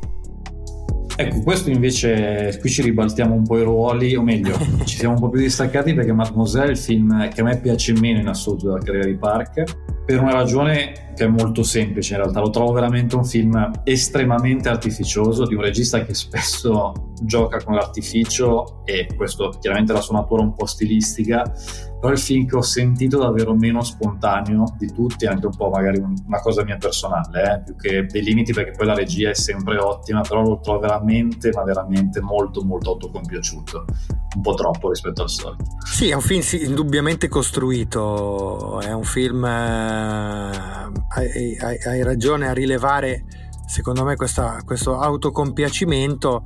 Ecco, 1.14 1.42
questo 1.42 1.68
invece, 1.68 2.56
qui 2.60 2.70
ci 2.70 2.80
ribaltiamo 2.80 3.34
un 3.34 3.42
po' 3.42 3.58
i 3.58 3.62
ruoli, 3.62 4.16
o 4.16 4.22
meglio, 4.22 4.56
ci 4.84 4.96
siamo 4.96 5.14
un 5.14 5.20
po' 5.20 5.28
più 5.28 5.40
distaccati 5.40 5.92
perché 5.92 6.14
Mademoiselle 6.14 6.68
è 6.68 6.70
il 6.70 6.78
film 6.78 7.28
che 7.28 7.42
a 7.42 7.44
me 7.44 7.60
piace 7.60 7.92
meno 7.92 8.20
in 8.20 8.26
assoluto 8.26 8.68
della 8.68 8.78
carriera 8.78 9.06
di 9.06 9.18
Park, 9.18 9.64
per 10.06 10.22
una 10.22 10.32
ragione 10.32 11.12
che 11.14 11.24
è 11.24 11.26
molto 11.26 11.62
semplice 11.62 12.14
in 12.14 12.20
realtà, 12.20 12.40
lo 12.40 12.48
trovo 12.48 12.72
veramente 12.72 13.14
un 13.14 13.26
film 13.26 13.70
estremamente 13.84 14.70
artificioso 14.70 15.44
di 15.44 15.54
un 15.54 15.60
regista 15.60 16.02
che 16.06 16.14
spesso 16.14 17.10
gioca 17.20 17.62
con 17.62 17.74
l'artificio 17.74 18.80
e 18.86 19.08
questo 19.14 19.50
chiaramente 19.60 19.92
la 19.92 20.00
sua 20.00 20.20
natura 20.20 20.40
un 20.40 20.54
po' 20.54 20.64
stilistica, 20.64 21.52
però 22.00 22.12
il 22.12 22.18
film 22.18 22.46
che 22.46 22.56
ho 22.56 22.62
sentito 22.62 23.18
davvero 23.18 23.54
meno 23.54 23.82
spontaneo 23.82 24.74
di 24.78 24.92
tutti, 24.92 25.26
anche 25.26 25.46
un 25.46 25.56
po' 25.56 25.68
magari 25.68 25.98
una 25.98 26.40
cosa 26.40 26.62
mia 26.62 26.76
personale, 26.76 27.54
eh, 27.54 27.62
più 27.64 27.76
che 27.76 28.06
dei 28.06 28.22
limiti 28.22 28.52
perché 28.52 28.72
poi 28.72 28.86
la 28.86 28.94
regia 28.94 29.30
è 29.30 29.34
sempre 29.34 29.78
ottima, 29.78 30.20
però 30.20 30.42
lo 30.42 30.60
trovo 30.60 30.78
veramente, 30.78 31.50
ma 31.52 31.64
veramente 31.64 32.20
molto 32.20 32.62
molto 32.62 32.92
autocompiaciuto, 32.92 33.84
un 34.36 34.42
po' 34.42 34.54
troppo 34.54 34.90
rispetto 34.90 35.22
al 35.22 35.30
solito. 35.30 35.64
Sì, 35.84 36.10
è 36.10 36.14
un 36.14 36.20
film 36.20 36.40
sì, 36.40 36.64
indubbiamente 36.64 37.28
costruito, 37.28 38.80
è 38.80 38.92
un 38.92 39.04
film, 39.04 39.44
eh, 39.44 39.48
hai, 41.08 41.58
hai, 41.58 41.78
hai 41.84 42.02
ragione 42.02 42.48
a 42.48 42.52
rilevare 42.52 43.24
secondo 43.66 44.02
me 44.02 44.16
questa, 44.16 44.62
questo 44.64 44.98
autocompiacimento 44.98 46.44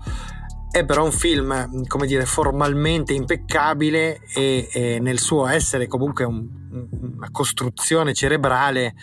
è 0.72 0.86
però 0.86 1.04
un 1.04 1.12
film, 1.12 1.86
come 1.86 2.06
dire, 2.06 2.24
formalmente 2.24 3.12
impeccabile 3.12 4.22
e, 4.34 4.68
e 4.72 4.98
nel 5.00 5.18
suo 5.18 5.46
essere 5.46 5.86
comunque 5.86 6.24
un, 6.24 6.48
una 6.72 7.28
costruzione 7.30 8.14
cerebrale 8.14 8.94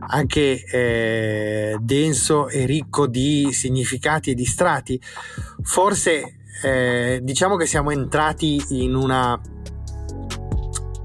anche 0.00 0.62
eh, 0.64 1.76
denso 1.80 2.48
e 2.48 2.66
ricco 2.66 3.06
di 3.06 3.52
significati 3.52 4.32
e 4.32 4.34
di 4.34 4.44
strati. 4.44 5.00
Forse 5.62 6.40
eh, 6.62 7.20
diciamo 7.22 7.56
che 7.56 7.64
siamo 7.64 7.90
entrati 7.90 8.62
in 8.68 8.94
una 8.94 9.40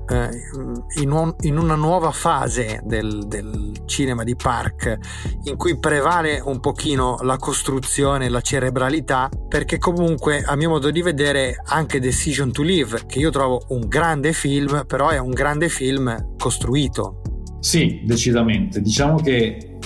eh, 0.10 1.02
in, 1.02 1.12
un, 1.12 1.36
in, 1.42 1.58
una 1.58 1.76
nuova 1.76 2.12
fase 2.12 2.82
del, 2.84 3.26
del, 3.28 3.72
cinema 3.86 4.24
di 4.24 4.36
Park 4.36 4.98
in 5.44 5.56
cui 5.56 5.78
prevale 5.80 6.42
un 6.44 6.60
pochino 6.60 7.18
la 7.22 7.38
costruzione, 7.38 8.30
la 8.30 8.42
cerebralità, 8.42 9.30
perché 9.48 9.78
comunque 9.78 10.44
a 10.44 10.56
mio 10.56 10.70
modo 10.70 10.92
di 10.92 11.02
vedere 11.02 11.56
anche 11.66 12.00
Decision 12.00 12.52
to 12.52 12.62
Live, 12.62 13.06
che 13.08 13.20
io 13.20 13.30
trovo 13.30 13.62
un 13.70 13.88
grande 13.88 14.34
film, 14.34 14.86
però 14.86 15.10
è 15.10 15.18
un 15.18 15.32
grande 15.32 15.70
film 15.70 16.36
costruito. 16.38 17.22
Sì, 17.60 18.02
decisamente. 18.06 18.82
Diciamo 18.82 19.18
che 19.18 19.78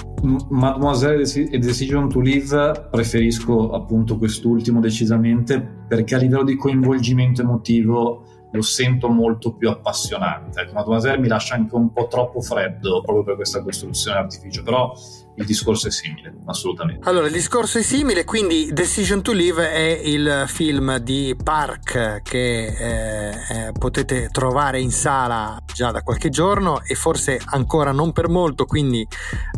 Mademoiselle 0.50 1.24
e 1.50 1.58
Decision 1.58 2.08
to 2.08 2.22
Live 2.22 2.88
preferisco 2.90 3.72
appunto 3.72 4.18
quest'ultimo 4.18 4.80
decisamente 4.80 5.82
perché 5.88 6.16
a 6.16 6.18
livello 6.18 6.44
di 6.44 6.56
coinvolgimento 6.56 7.42
emotivo 7.42 8.24
lo 8.54 8.62
sento 8.62 9.10
molto 9.10 9.54
più 9.54 9.70
appassionante. 9.70 10.62
Ecco, 10.62 10.74
Mademoiselle 10.74 11.18
mi 11.18 11.28
lascia 11.28 11.56
anche 11.56 11.76
un 11.76 11.92
po' 11.92 12.08
troppo 12.08 12.40
freddo 12.40 13.02
proprio 13.02 13.24
per 13.24 13.36
questa 13.36 13.62
costruzione 13.62 14.20
artificio, 14.20 14.62
però 14.62 14.94
il 15.36 15.46
discorso 15.46 15.88
è 15.88 15.92
simile, 15.92 16.36
assolutamente. 16.46 17.10
Allora, 17.10 17.26
il 17.26 17.32
discorso 17.32 17.80
è 17.80 17.82
simile, 17.82 18.24
quindi 18.24 18.70
Decision 18.72 19.24
to 19.24 19.32
Live 19.32 19.72
è 19.72 20.02
il 20.04 20.44
film 20.46 20.98
di 20.98 21.36
Park 21.42 22.22
che 22.22 22.66
eh, 22.68 23.30
eh, 23.32 23.72
potete 23.72 24.30
trovare 24.32 24.80
in 24.80 24.92
sala 24.92 25.58
già 25.74 25.90
da 25.90 26.04
qualche 26.04 26.30
giorno 26.30 26.84
e 26.84 26.94
forse 26.94 27.42
ancora 27.46 27.92
non 27.92 28.12
per 28.12 28.30
molto, 28.30 28.66
quindi 28.66 29.08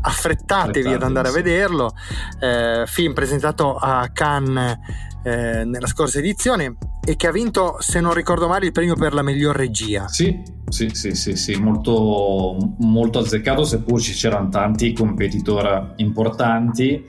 affrettatevi 0.01 0.93
ad 0.93 1.03
andare 1.03 1.27
a 1.27 1.31
vederlo. 1.31 1.93
Eh, 2.39 2.83
film 2.85 3.13
presentato 3.13 3.75
a 3.75 4.09
Cannes 4.13 4.77
eh, 5.23 5.65
nella 5.65 5.87
scorsa 5.87 6.19
edizione 6.19 6.77
e 7.05 7.15
che 7.15 7.27
ha 7.27 7.31
vinto, 7.31 7.77
se 7.79 8.01
non 8.01 8.13
ricordo 8.13 8.47
male, 8.47 8.65
il 8.65 8.71
premio 8.71 8.95
per 8.95 9.13
la 9.13 9.21
miglior 9.21 9.55
regia. 9.55 10.07
Sì, 10.07 10.41
sì, 10.67 10.89
sì, 10.93 11.13
sì, 11.13 11.35
sì. 11.35 11.55
Molto, 11.55 12.57
molto 12.79 13.19
azzeccato, 13.19 13.63
seppur 13.63 14.01
ci 14.01 14.13
c'erano 14.13 14.49
tanti 14.49 14.91
competitor 14.93 15.93
importanti 15.97 17.05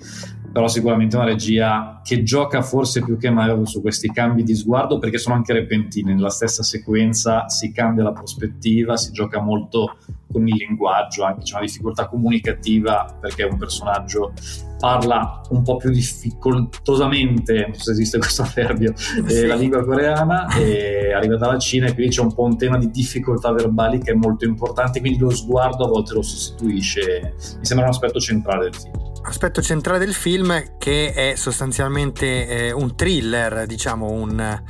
però 0.56 0.68
sicuramente 0.68 1.16
una 1.16 1.26
regia 1.26 2.00
che 2.02 2.22
gioca 2.22 2.62
forse 2.62 3.04
più 3.04 3.18
che 3.18 3.28
mai 3.28 3.54
su 3.66 3.82
questi 3.82 4.10
cambi 4.10 4.42
di 4.42 4.54
sguardo 4.54 4.98
perché 4.98 5.18
sono 5.18 5.34
anche 5.34 5.52
repentini, 5.52 6.14
nella 6.14 6.30
stessa 6.30 6.62
sequenza 6.62 7.46
si 7.46 7.72
cambia 7.72 8.04
la 8.04 8.12
prospettiva, 8.12 8.96
si 8.96 9.12
gioca 9.12 9.38
molto 9.38 9.98
con 10.32 10.48
il 10.48 10.54
linguaggio, 10.54 11.24
anche 11.24 11.42
c'è 11.42 11.56
una 11.56 11.66
difficoltà 11.66 12.08
comunicativa 12.08 13.18
perché 13.20 13.42
un 13.42 13.58
personaggio 13.58 14.32
parla 14.78 15.40
un 15.50 15.62
po' 15.62 15.76
più 15.76 15.90
difficoltosamente, 15.90 17.66
non 17.68 17.74
so 17.74 17.84
se 17.84 17.90
esiste 17.92 18.18
questo 18.18 18.42
avverbio, 18.42 18.92
sì. 18.96 19.46
la 19.46 19.54
lingua 19.54 19.84
coreana 19.84 20.48
e 20.54 21.12
arriva 21.12 21.36
dalla 21.36 21.58
Cina 21.58 21.86
e 21.86 21.94
quindi 21.94 22.14
c'è 22.14 22.22
un 22.22 22.34
po' 22.34 22.44
un 22.44 22.56
tema 22.56 22.78
di 22.78 22.90
difficoltà 22.90 23.52
verbali 23.52 23.98
che 23.98 24.12
è 24.12 24.14
molto 24.14 24.44
importante, 24.44 25.00
quindi 25.00 25.18
lo 25.18 25.30
sguardo 25.30 25.84
a 25.84 25.88
volte 25.88 26.14
lo 26.14 26.22
sostituisce, 26.22 27.34
mi 27.58 27.64
sembra 27.64 27.86
un 27.86 27.92
aspetto 27.92 28.18
centrale 28.20 28.64
del 28.64 28.74
film 28.74 29.04
aspetto 29.28 29.60
centrale 29.60 29.98
del 29.98 30.14
film 30.14 30.78
che 30.78 31.12
è 31.12 31.34
sostanzialmente 31.34 32.46
eh, 32.46 32.70
un 32.70 32.94
thriller, 32.94 33.66
diciamo 33.66 34.08
un 34.08 34.62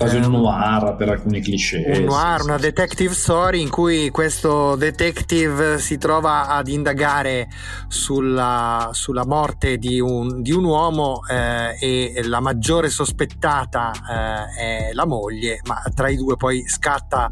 quasi 0.00 0.16
un 0.16 0.22
ehm, 0.24 0.30
noir 0.30 0.96
per 0.96 1.10
alcuni 1.10 1.40
cliché. 1.42 1.84
Un 1.86 2.04
noir, 2.04 2.40
sì, 2.40 2.46
una 2.46 2.56
sì, 2.56 2.62
detective 2.62 3.12
story 3.12 3.60
in 3.60 3.68
cui 3.68 4.08
questo 4.08 4.74
detective 4.76 5.78
si 5.78 5.98
trova 5.98 6.48
ad 6.48 6.68
indagare 6.68 7.48
sulla, 7.86 8.88
sulla 8.92 9.26
morte 9.26 9.76
di 9.76 10.00
un, 10.00 10.40
di 10.40 10.52
un 10.52 10.64
uomo 10.64 11.20
eh, 11.28 11.76
e 11.78 12.22
la 12.24 12.40
maggiore 12.40 12.88
sospettata 12.88 13.92
eh, 14.56 14.88
è 14.88 14.92
la 14.94 15.04
moglie, 15.04 15.60
ma 15.66 15.82
tra 15.94 16.08
i 16.08 16.16
due 16.16 16.36
poi 16.36 16.66
scatta 16.66 17.30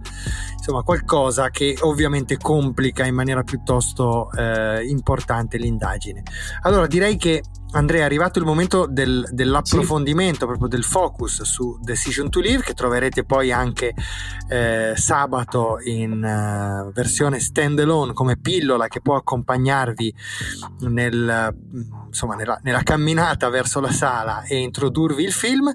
insomma 0.69 0.83
qualcosa 0.83 1.49
che 1.49 1.79
ovviamente 1.81 2.37
complica 2.37 3.07
in 3.07 3.15
maniera 3.15 3.43
piuttosto 3.43 4.31
eh, 4.33 4.85
importante 4.87 5.57
l'indagine. 5.57 6.23
Allora 6.61 6.87
direi 6.87 7.17
che 7.17 7.43
Andrea, 7.71 8.01
è 8.01 8.05
arrivato 8.05 8.39
il 8.39 8.47
momento 8.47 8.87
del, 8.87 9.29
dell'approfondimento, 9.31 10.41
sì. 10.41 10.47
proprio 10.47 10.69
del 10.69 10.85
focus 10.85 11.43
su 11.43 11.79
Decision 11.83 12.31
to 12.31 12.41
Live, 12.41 12.63
che 12.63 12.73
troverete 12.73 13.25
poi 13.25 13.53
anche 13.53 13.95
eh, 14.49 14.95
sabato 14.97 15.79
in 15.85 16.13
uh, 16.13 16.91
versione 16.93 17.41
standalone 17.41 18.15
come 18.15 18.39
pillola 18.39 18.89
che 18.89 19.03
può 19.03 19.17
accompagnarvi 19.17 20.15
nel, 20.81 21.55
insomma, 22.07 22.37
nella, 22.37 22.59
nella, 22.63 22.83
camminata 22.83 23.51
verso 23.51 23.81
la 23.81 23.93
sala 23.93 24.45
e 24.45 24.57
introdurvi 24.57 25.23
il 25.23 25.33
film. 25.33 25.71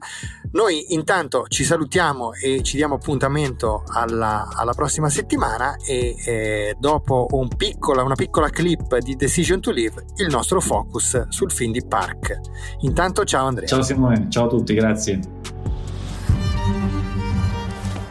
Noi 0.54 0.94
intanto 0.94 1.46
ci 1.48 1.64
salutiamo 1.64 2.34
e 2.34 2.64
ci 2.64 2.76
diamo 2.76 2.96
appuntamento 2.96 3.84
alla, 3.88 4.50
alla 4.52 4.74
prossima 4.74 4.83
settimana 4.88 5.76
e 5.78 6.16
eh, 6.26 6.76
dopo 6.78 7.28
un 7.32 7.48
piccola, 7.48 8.04
una 8.04 8.16
piccola 8.16 8.50
clip 8.50 8.98
di 8.98 9.16
Decision 9.16 9.60
to 9.60 9.72
Live, 9.72 10.06
il 10.18 10.28
nostro 10.28 10.60
focus 10.60 11.28
sul 11.30 11.52
film 11.52 11.72
di 11.72 11.84
Park. 11.86 12.40
Intanto 12.82 13.24
ciao 13.24 13.48
Andrea. 13.48 13.68
Ciao 13.68 13.82
Simone, 13.82 14.28
ciao 14.30 14.46
a 14.46 14.50
tutti, 14.50 14.74
grazie. 14.74 15.20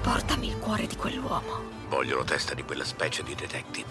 Portami 0.01 0.49
il 0.49 0.59
cuore 0.59 0.87
di 0.87 0.97
quell'uomo. 0.97 1.61
Voglio 1.89 2.19
la 2.19 2.25
testa 2.25 2.55
di 2.55 2.63
quella 2.63 2.85
specie 2.85 3.23
di 3.23 3.35
detective. 3.35 3.89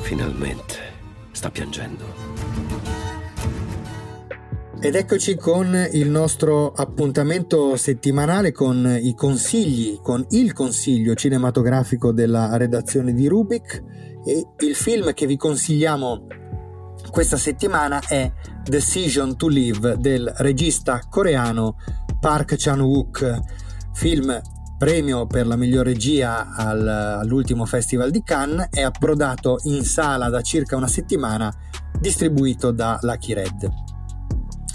Finalmente 0.00 0.94
sta 1.32 1.50
piangendo. 1.50 2.95
Ed 4.78 4.94
eccoci 4.94 5.36
con 5.36 5.74
il 5.92 6.10
nostro 6.10 6.70
appuntamento 6.70 7.76
settimanale 7.76 8.52
con 8.52 8.98
i 9.00 9.14
consigli, 9.14 9.98
con 10.02 10.24
il 10.30 10.52
consiglio 10.52 11.14
cinematografico 11.14 12.12
della 12.12 12.58
redazione 12.58 13.14
di 13.14 13.26
Rubik. 13.26 13.82
E 14.24 14.46
il 14.58 14.74
film 14.74 15.14
che 15.14 15.26
vi 15.26 15.38
consigliamo 15.38 16.26
questa 17.10 17.38
settimana 17.38 18.00
è 18.06 18.30
Decision 18.62 19.36
to 19.36 19.48
Live 19.48 19.96
del 19.98 20.30
regista 20.38 21.00
coreano 21.08 21.76
Park 22.20 22.56
Chan-wook, 22.58 23.40
film 23.94 24.40
premio 24.76 25.26
per 25.26 25.46
la 25.46 25.56
miglior 25.56 25.86
regia 25.86 26.52
al, 26.54 26.86
all'ultimo 26.86 27.64
festival 27.64 28.10
di 28.10 28.22
Cannes, 28.22 28.68
è 28.70 28.82
approdato 28.82 29.56
in 29.62 29.84
sala 29.84 30.28
da 30.28 30.42
circa 30.42 30.76
una 30.76 30.86
settimana, 30.86 31.50
distribuito 31.98 32.72
da 32.72 32.98
Lucky 33.00 33.32
Red. 33.32 33.94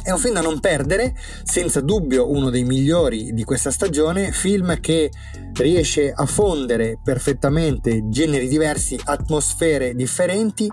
È 0.03 0.09
un 0.09 0.17
film 0.17 0.33
da 0.33 0.41
non 0.41 0.59
perdere, 0.59 1.15
senza 1.43 1.79
dubbio 1.79 2.29
uno 2.29 2.49
dei 2.49 2.63
migliori 2.63 3.33
di 3.33 3.43
questa 3.43 3.69
stagione, 3.69 4.31
film 4.31 4.79
che 4.79 5.11
riesce 5.53 6.11
a 6.11 6.25
fondere 6.25 6.99
perfettamente 7.03 8.09
generi 8.09 8.47
diversi, 8.47 8.99
atmosfere 9.03 9.93
differenti 9.93 10.67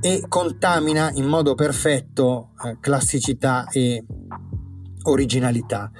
e 0.00 0.24
contamina 0.28 1.10
in 1.14 1.26
modo 1.26 1.54
perfetto 1.54 2.52
eh, 2.64 2.78
classicità 2.80 3.66
e 3.70 4.04
originalità. 5.02 5.90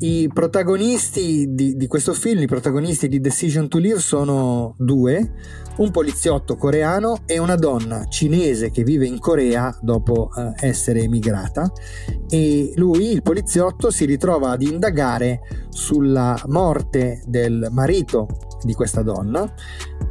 I 0.00 0.30
protagonisti 0.32 1.46
di, 1.54 1.76
di, 1.76 1.86
questo 1.88 2.12
film, 2.12 2.42
i 2.42 2.46
protagonisti 2.46 3.08
di 3.08 3.20
Decision 3.20 3.68
to 3.68 3.78
Live 3.78 3.98
sono 3.98 4.76
due, 4.78 5.32
un 5.78 5.90
poliziotto 5.90 6.54
coreano 6.56 7.22
e 7.26 7.38
una 7.38 7.56
donna 7.56 8.06
cinese 8.06 8.70
che 8.70 8.84
vive 8.84 9.06
in 9.06 9.18
Corea 9.18 9.76
dopo 9.80 10.30
eh, 10.36 10.66
essere 10.66 11.02
emigrata. 11.02 11.72
E 12.28 12.72
lui, 12.76 13.10
il 13.10 13.22
poliziotto, 13.22 13.90
si 13.90 14.04
ritrova 14.04 14.50
ad 14.50 14.62
indagare 14.62 15.40
sulla 15.68 16.40
morte 16.46 17.20
del 17.26 17.66
marito 17.72 18.47
di 18.62 18.74
questa 18.74 19.02
donna, 19.02 19.50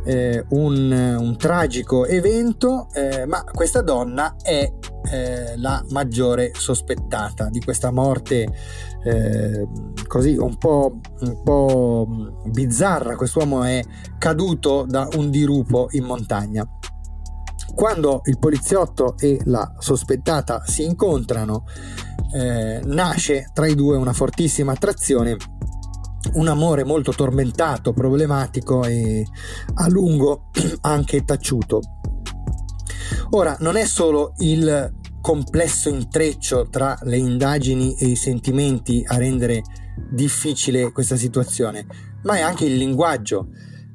eh, 0.04 0.46
un, 0.50 1.18
un, 1.20 1.38
tragico 1.38 2.06
evento, 2.06 2.88
eh, 2.94 3.26
ma 3.26 3.44
questa 3.44 3.82
donna 3.82 4.36
è 4.42 4.72
eh, 5.12 5.58
la 5.58 5.84
maggiore 5.90 6.52
sospettata 6.54 7.50
di 7.50 7.60
questa 7.62 7.92
morte 7.92 8.48
eh, 9.04 9.68
così 10.08 10.36
un 10.36 10.58
po', 10.58 11.00
un 11.20 11.44
po' 11.44 12.08
bizzarra. 12.46 13.16
Quest'uomo 13.16 13.64
è 13.64 13.82
caduto 14.18 14.86
da 14.88 15.08
un 15.16 15.30
dirupo 15.30 15.88
in 15.92 16.04
montagna. 16.04 16.68
Quando 17.74 18.22
il 18.26 18.40
poliziotto 18.40 19.16
e 19.20 19.40
la 19.46 19.76
sospettata 19.78 20.64
si 20.66 20.84
incontrano, 20.84 21.66
eh, 22.34 22.82
nasce 22.86 23.50
tra 23.54 23.68
i 23.68 23.76
due 23.76 23.98
una 23.98 24.14
fortissima 24.14 24.72
attrazione 24.72 25.38
un 26.38 26.48
amore 26.48 26.84
molto 26.84 27.12
tormentato, 27.12 27.94
problematico 27.94 28.86
e 28.86 29.26
a 29.76 29.90
lungo 29.90 30.50
anche 30.82 31.24
taciuto. 31.24 31.82
Ora, 33.32 33.58
non 33.60 33.76
è 33.76 33.86
solo 33.86 34.34
il 34.38 34.94
complesso 35.22 35.90
intreccio 35.90 36.70
tra 36.70 36.98
le 37.04 37.18
indagini 37.18 37.96
e 37.96 38.08
i 38.08 38.16
sentimenti 38.16 39.04
a 39.06 39.18
rendere 39.18 39.62
difficile 40.10 40.92
questa 40.92 41.16
situazione, 41.16 41.86
ma 42.24 42.38
è 42.38 42.42
anche 42.42 42.66
il 42.66 42.78
linguaggio. 42.78 43.50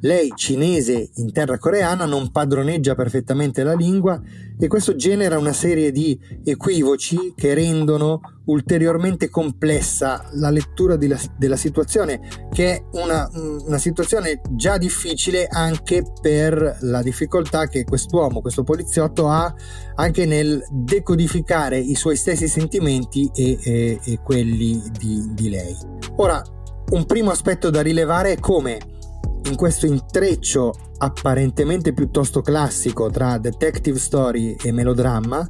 Lei, 0.05 0.33
cinese 0.35 1.11
in 1.17 1.31
terra 1.31 1.59
coreana, 1.59 2.07
non 2.07 2.33
padroneggia 2.33 2.97
perfettamente 2.97 3.63
la 3.63 3.75
lingua 3.75 4.21
e 4.59 4.67
questo 4.67 4.97
genera 4.97 5.39
una 5.39 5.53
serie 5.53 5.93
di 5.93 6.19
equivoci 6.43 7.35
che 7.37 7.55
rendono 7.55 8.21
ulteriormente 8.47 9.29
complessa 9.29 10.29
la 10.33 10.51
lettura 10.51 10.97
della, 10.97 11.17
della 11.39 11.55
situazione, 11.55 12.21
che 12.53 12.75
è 12.75 12.85
una, 12.95 13.31
una, 13.33 13.79
situazione 13.79 14.41
già 14.51 14.77
difficile 14.77 15.47
anche 15.47 16.03
per 16.21 16.79
la 16.81 17.01
difficoltà 17.01 17.69
che 17.69 17.85
quest'uomo, 17.85 18.41
questo 18.41 18.65
poliziotto 18.65 19.29
ha 19.29 19.55
anche 19.95 20.27
nel 20.27 20.65
decodificare 20.69 21.79
i 21.79 21.95
suoi 21.95 22.17
stessi 22.17 22.49
sentimenti 22.49 23.31
e, 23.33 23.57
e, 23.63 24.01
e 24.03 24.19
quelli 24.21 24.83
di, 24.99 25.31
di 25.33 25.49
lei. 25.49 25.77
Ora, 26.17 26.43
un 26.91 27.07
primo 27.07 27.31
aspetto 27.31 27.71
da 27.71 27.83
rilevare 27.83 28.33
è 28.33 28.41
come 28.41 28.91
in 29.53 29.59
questo 29.59 29.85
intreccio 29.85 30.73
apparentemente 30.97 31.93
piuttosto 31.93 32.41
classico 32.41 33.11
tra 33.11 33.37
detective 33.37 33.99
story 33.99 34.57
e 34.63 34.73
melodramma, 34.73 35.47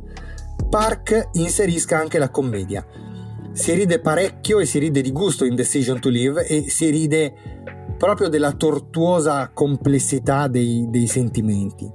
Park 0.68 1.28
inserisca 1.34 1.98
anche 1.98 2.18
la 2.18 2.28
commedia. 2.28 2.84
Si 3.52 3.72
ride 3.72 4.00
parecchio 4.00 4.58
e 4.58 4.66
si 4.66 4.80
ride 4.80 5.02
di 5.02 5.12
gusto 5.12 5.44
in 5.44 5.54
Decision 5.54 6.00
to 6.00 6.08
Live 6.08 6.46
e 6.46 6.68
si 6.68 6.90
ride 6.90 7.32
proprio 7.96 8.28
della 8.28 8.52
tortuosa 8.52 9.50
complessità 9.54 10.48
dei, 10.48 10.86
dei 10.88 11.06
sentimenti. 11.06 11.88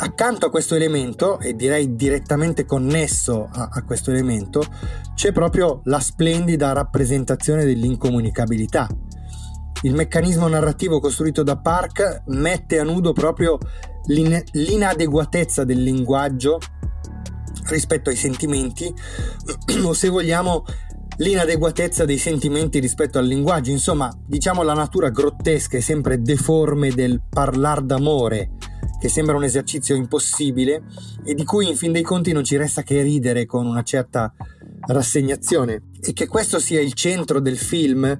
Accanto 0.00 0.46
a 0.46 0.50
questo 0.50 0.74
elemento, 0.74 1.40
e 1.40 1.54
direi 1.54 1.94
direttamente 1.94 2.66
connesso 2.66 3.48
a, 3.50 3.70
a 3.72 3.82
questo 3.84 4.10
elemento, 4.10 4.62
c'è 5.14 5.32
proprio 5.32 5.80
la 5.84 5.98
splendida 5.98 6.72
rappresentazione 6.72 7.64
dell'incomunicabilità, 7.64 8.86
il 9.82 9.94
meccanismo 9.94 10.48
narrativo 10.48 10.98
costruito 10.98 11.42
da 11.42 11.56
Park 11.56 12.22
mette 12.26 12.78
a 12.78 12.84
nudo 12.84 13.12
proprio 13.12 13.58
l'in- 14.06 14.42
l'inadeguatezza 14.52 15.64
del 15.64 15.82
linguaggio 15.82 16.58
rispetto 17.68 18.10
ai 18.10 18.16
sentimenti 18.16 18.92
o 19.84 19.92
se 19.92 20.08
vogliamo 20.08 20.64
l'inadeguatezza 21.18 22.04
dei 22.04 22.18
sentimenti 22.18 22.78
rispetto 22.78 23.18
al 23.18 23.26
linguaggio, 23.26 23.70
insomma, 23.70 24.12
diciamo 24.24 24.62
la 24.62 24.74
natura 24.74 25.10
grottesca 25.10 25.76
e 25.76 25.80
sempre 25.80 26.22
deforme 26.22 26.90
del 26.90 27.20
parlar 27.28 27.82
d'amore, 27.82 28.50
che 29.00 29.08
sembra 29.08 29.36
un 29.36 29.44
esercizio 29.44 29.96
impossibile 29.96 30.84
e 31.24 31.34
di 31.34 31.44
cui 31.44 31.68
in 31.68 31.76
fin 31.76 31.92
dei 31.92 32.02
conti 32.02 32.32
non 32.32 32.44
ci 32.44 32.56
resta 32.56 32.82
che 32.82 33.02
ridere 33.02 33.46
con 33.46 33.66
una 33.66 33.82
certa 33.82 34.32
rassegnazione. 34.86 35.82
E 36.00 36.12
che 36.12 36.28
questo 36.28 36.60
sia 36.60 36.80
il 36.80 36.92
centro 36.92 37.40
del 37.40 37.58
film 37.58 38.18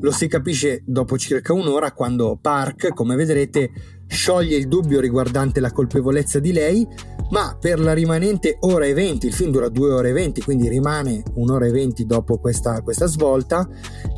lo 0.00 0.10
si 0.10 0.28
capisce 0.28 0.82
dopo 0.86 1.18
circa 1.18 1.52
un'ora 1.52 1.92
quando 1.92 2.38
Park, 2.40 2.94
come 2.94 3.16
vedrete, 3.16 3.70
scioglie 4.06 4.56
il 4.56 4.66
dubbio 4.66 4.98
riguardante 4.98 5.60
la 5.60 5.72
colpevolezza 5.72 6.38
di 6.38 6.52
lei, 6.52 6.86
ma 7.30 7.56
per 7.60 7.78
la 7.78 7.92
rimanente 7.92 8.56
ora 8.60 8.86
e 8.86 8.94
venti, 8.94 9.26
il 9.26 9.34
film 9.34 9.50
dura 9.50 9.68
due 9.68 9.92
ore 9.92 10.10
e 10.10 10.12
venti, 10.12 10.40
quindi 10.40 10.68
rimane 10.68 11.22
un'ora 11.34 11.66
e 11.66 11.70
venti 11.70 12.06
dopo 12.06 12.38
questa, 12.38 12.80
questa 12.82 13.06
svolta, 13.06 13.68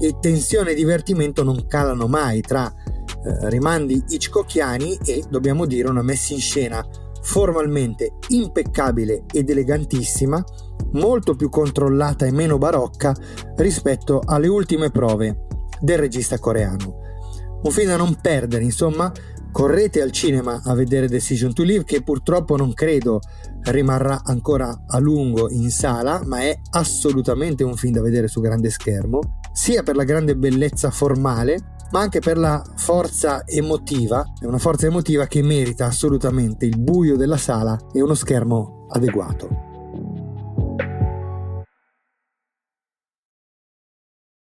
e 0.01 0.17
tensione 0.21 0.71
e 0.71 0.75
divertimento 0.75 1.43
non 1.43 1.67
calano 1.67 2.07
mai 2.07 2.41
tra 2.41 2.73
eh, 2.75 3.51
rimandi 3.51 4.03
hitchcockiani 4.09 4.99
e, 5.05 5.25
dobbiamo 5.29 5.67
dire, 5.67 5.91
una 5.91 6.03
messa 6.03 6.33
in 6.33 6.41
scena 6.41 6.85
formalmente 7.25 8.15
impeccabile 8.29 9.25
ed 9.31 9.49
elegantissima, 9.49 10.43
molto 10.93 11.35
più 11.35 11.49
controllata 11.49 12.27
e 12.27 12.33
meno 12.33 12.59
barocca 12.59 13.15
rispetto 13.57 14.21
alle 14.25 14.49
ultime 14.49 14.91
prove 14.91 15.51
del 15.83 15.99
regista 15.99 16.39
coreano. 16.39 17.01
Un 17.63 17.71
film 17.71 17.89
da 17.89 17.97
non 17.97 18.17
perdere, 18.21 18.65
insomma, 18.65 19.13
correte 19.53 20.01
al 20.01 20.11
cinema 20.11 20.63
a 20.65 20.75
vedere 20.75 21.09
Decision 21.09 21.53
to 21.53 21.63
Live 21.63 21.85
che 21.85 22.03
purtroppo 22.03 22.57
non 22.57 22.73
credo 22.73 23.21
rimarrà 23.65 24.23
ancora 24.25 24.85
a 24.87 24.99
lungo 24.99 25.51
in 25.51 25.71
sala, 25.71 26.23
ma 26.25 26.41
è 26.41 26.59
assolutamente 26.71 27.63
un 27.63 27.77
film 27.77 27.95
da 27.95 28.03
vedere 28.03 28.29
su 28.29 28.41
grande 28.41 28.71
schermo, 28.71 29.41
sia 29.53 29.83
per 29.83 29.95
la 29.95 30.05
grande 30.05 30.37
bellezza 30.37 30.91
formale, 30.91 31.75
ma 31.93 32.01
anche 32.01 32.21
per 32.21 32.39
la 32.39 32.65
forza 32.77 33.47
emotiva, 33.47 34.25
è 34.41 34.47
una 34.47 34.59
forza 34.59 34.87
emotiva 34.87 35.27
che 35.27 35.43
merita 35.43 35.87
assolutamente 35.87 36.65
il 36.65 36.79
buio 36.79 37.17
della 37.17 37.37
sala 37.37 37.79
e 37.93 38.01
uno 38.01 38.15
schermo 38.15 38.87
adeguato. 38.91 39.72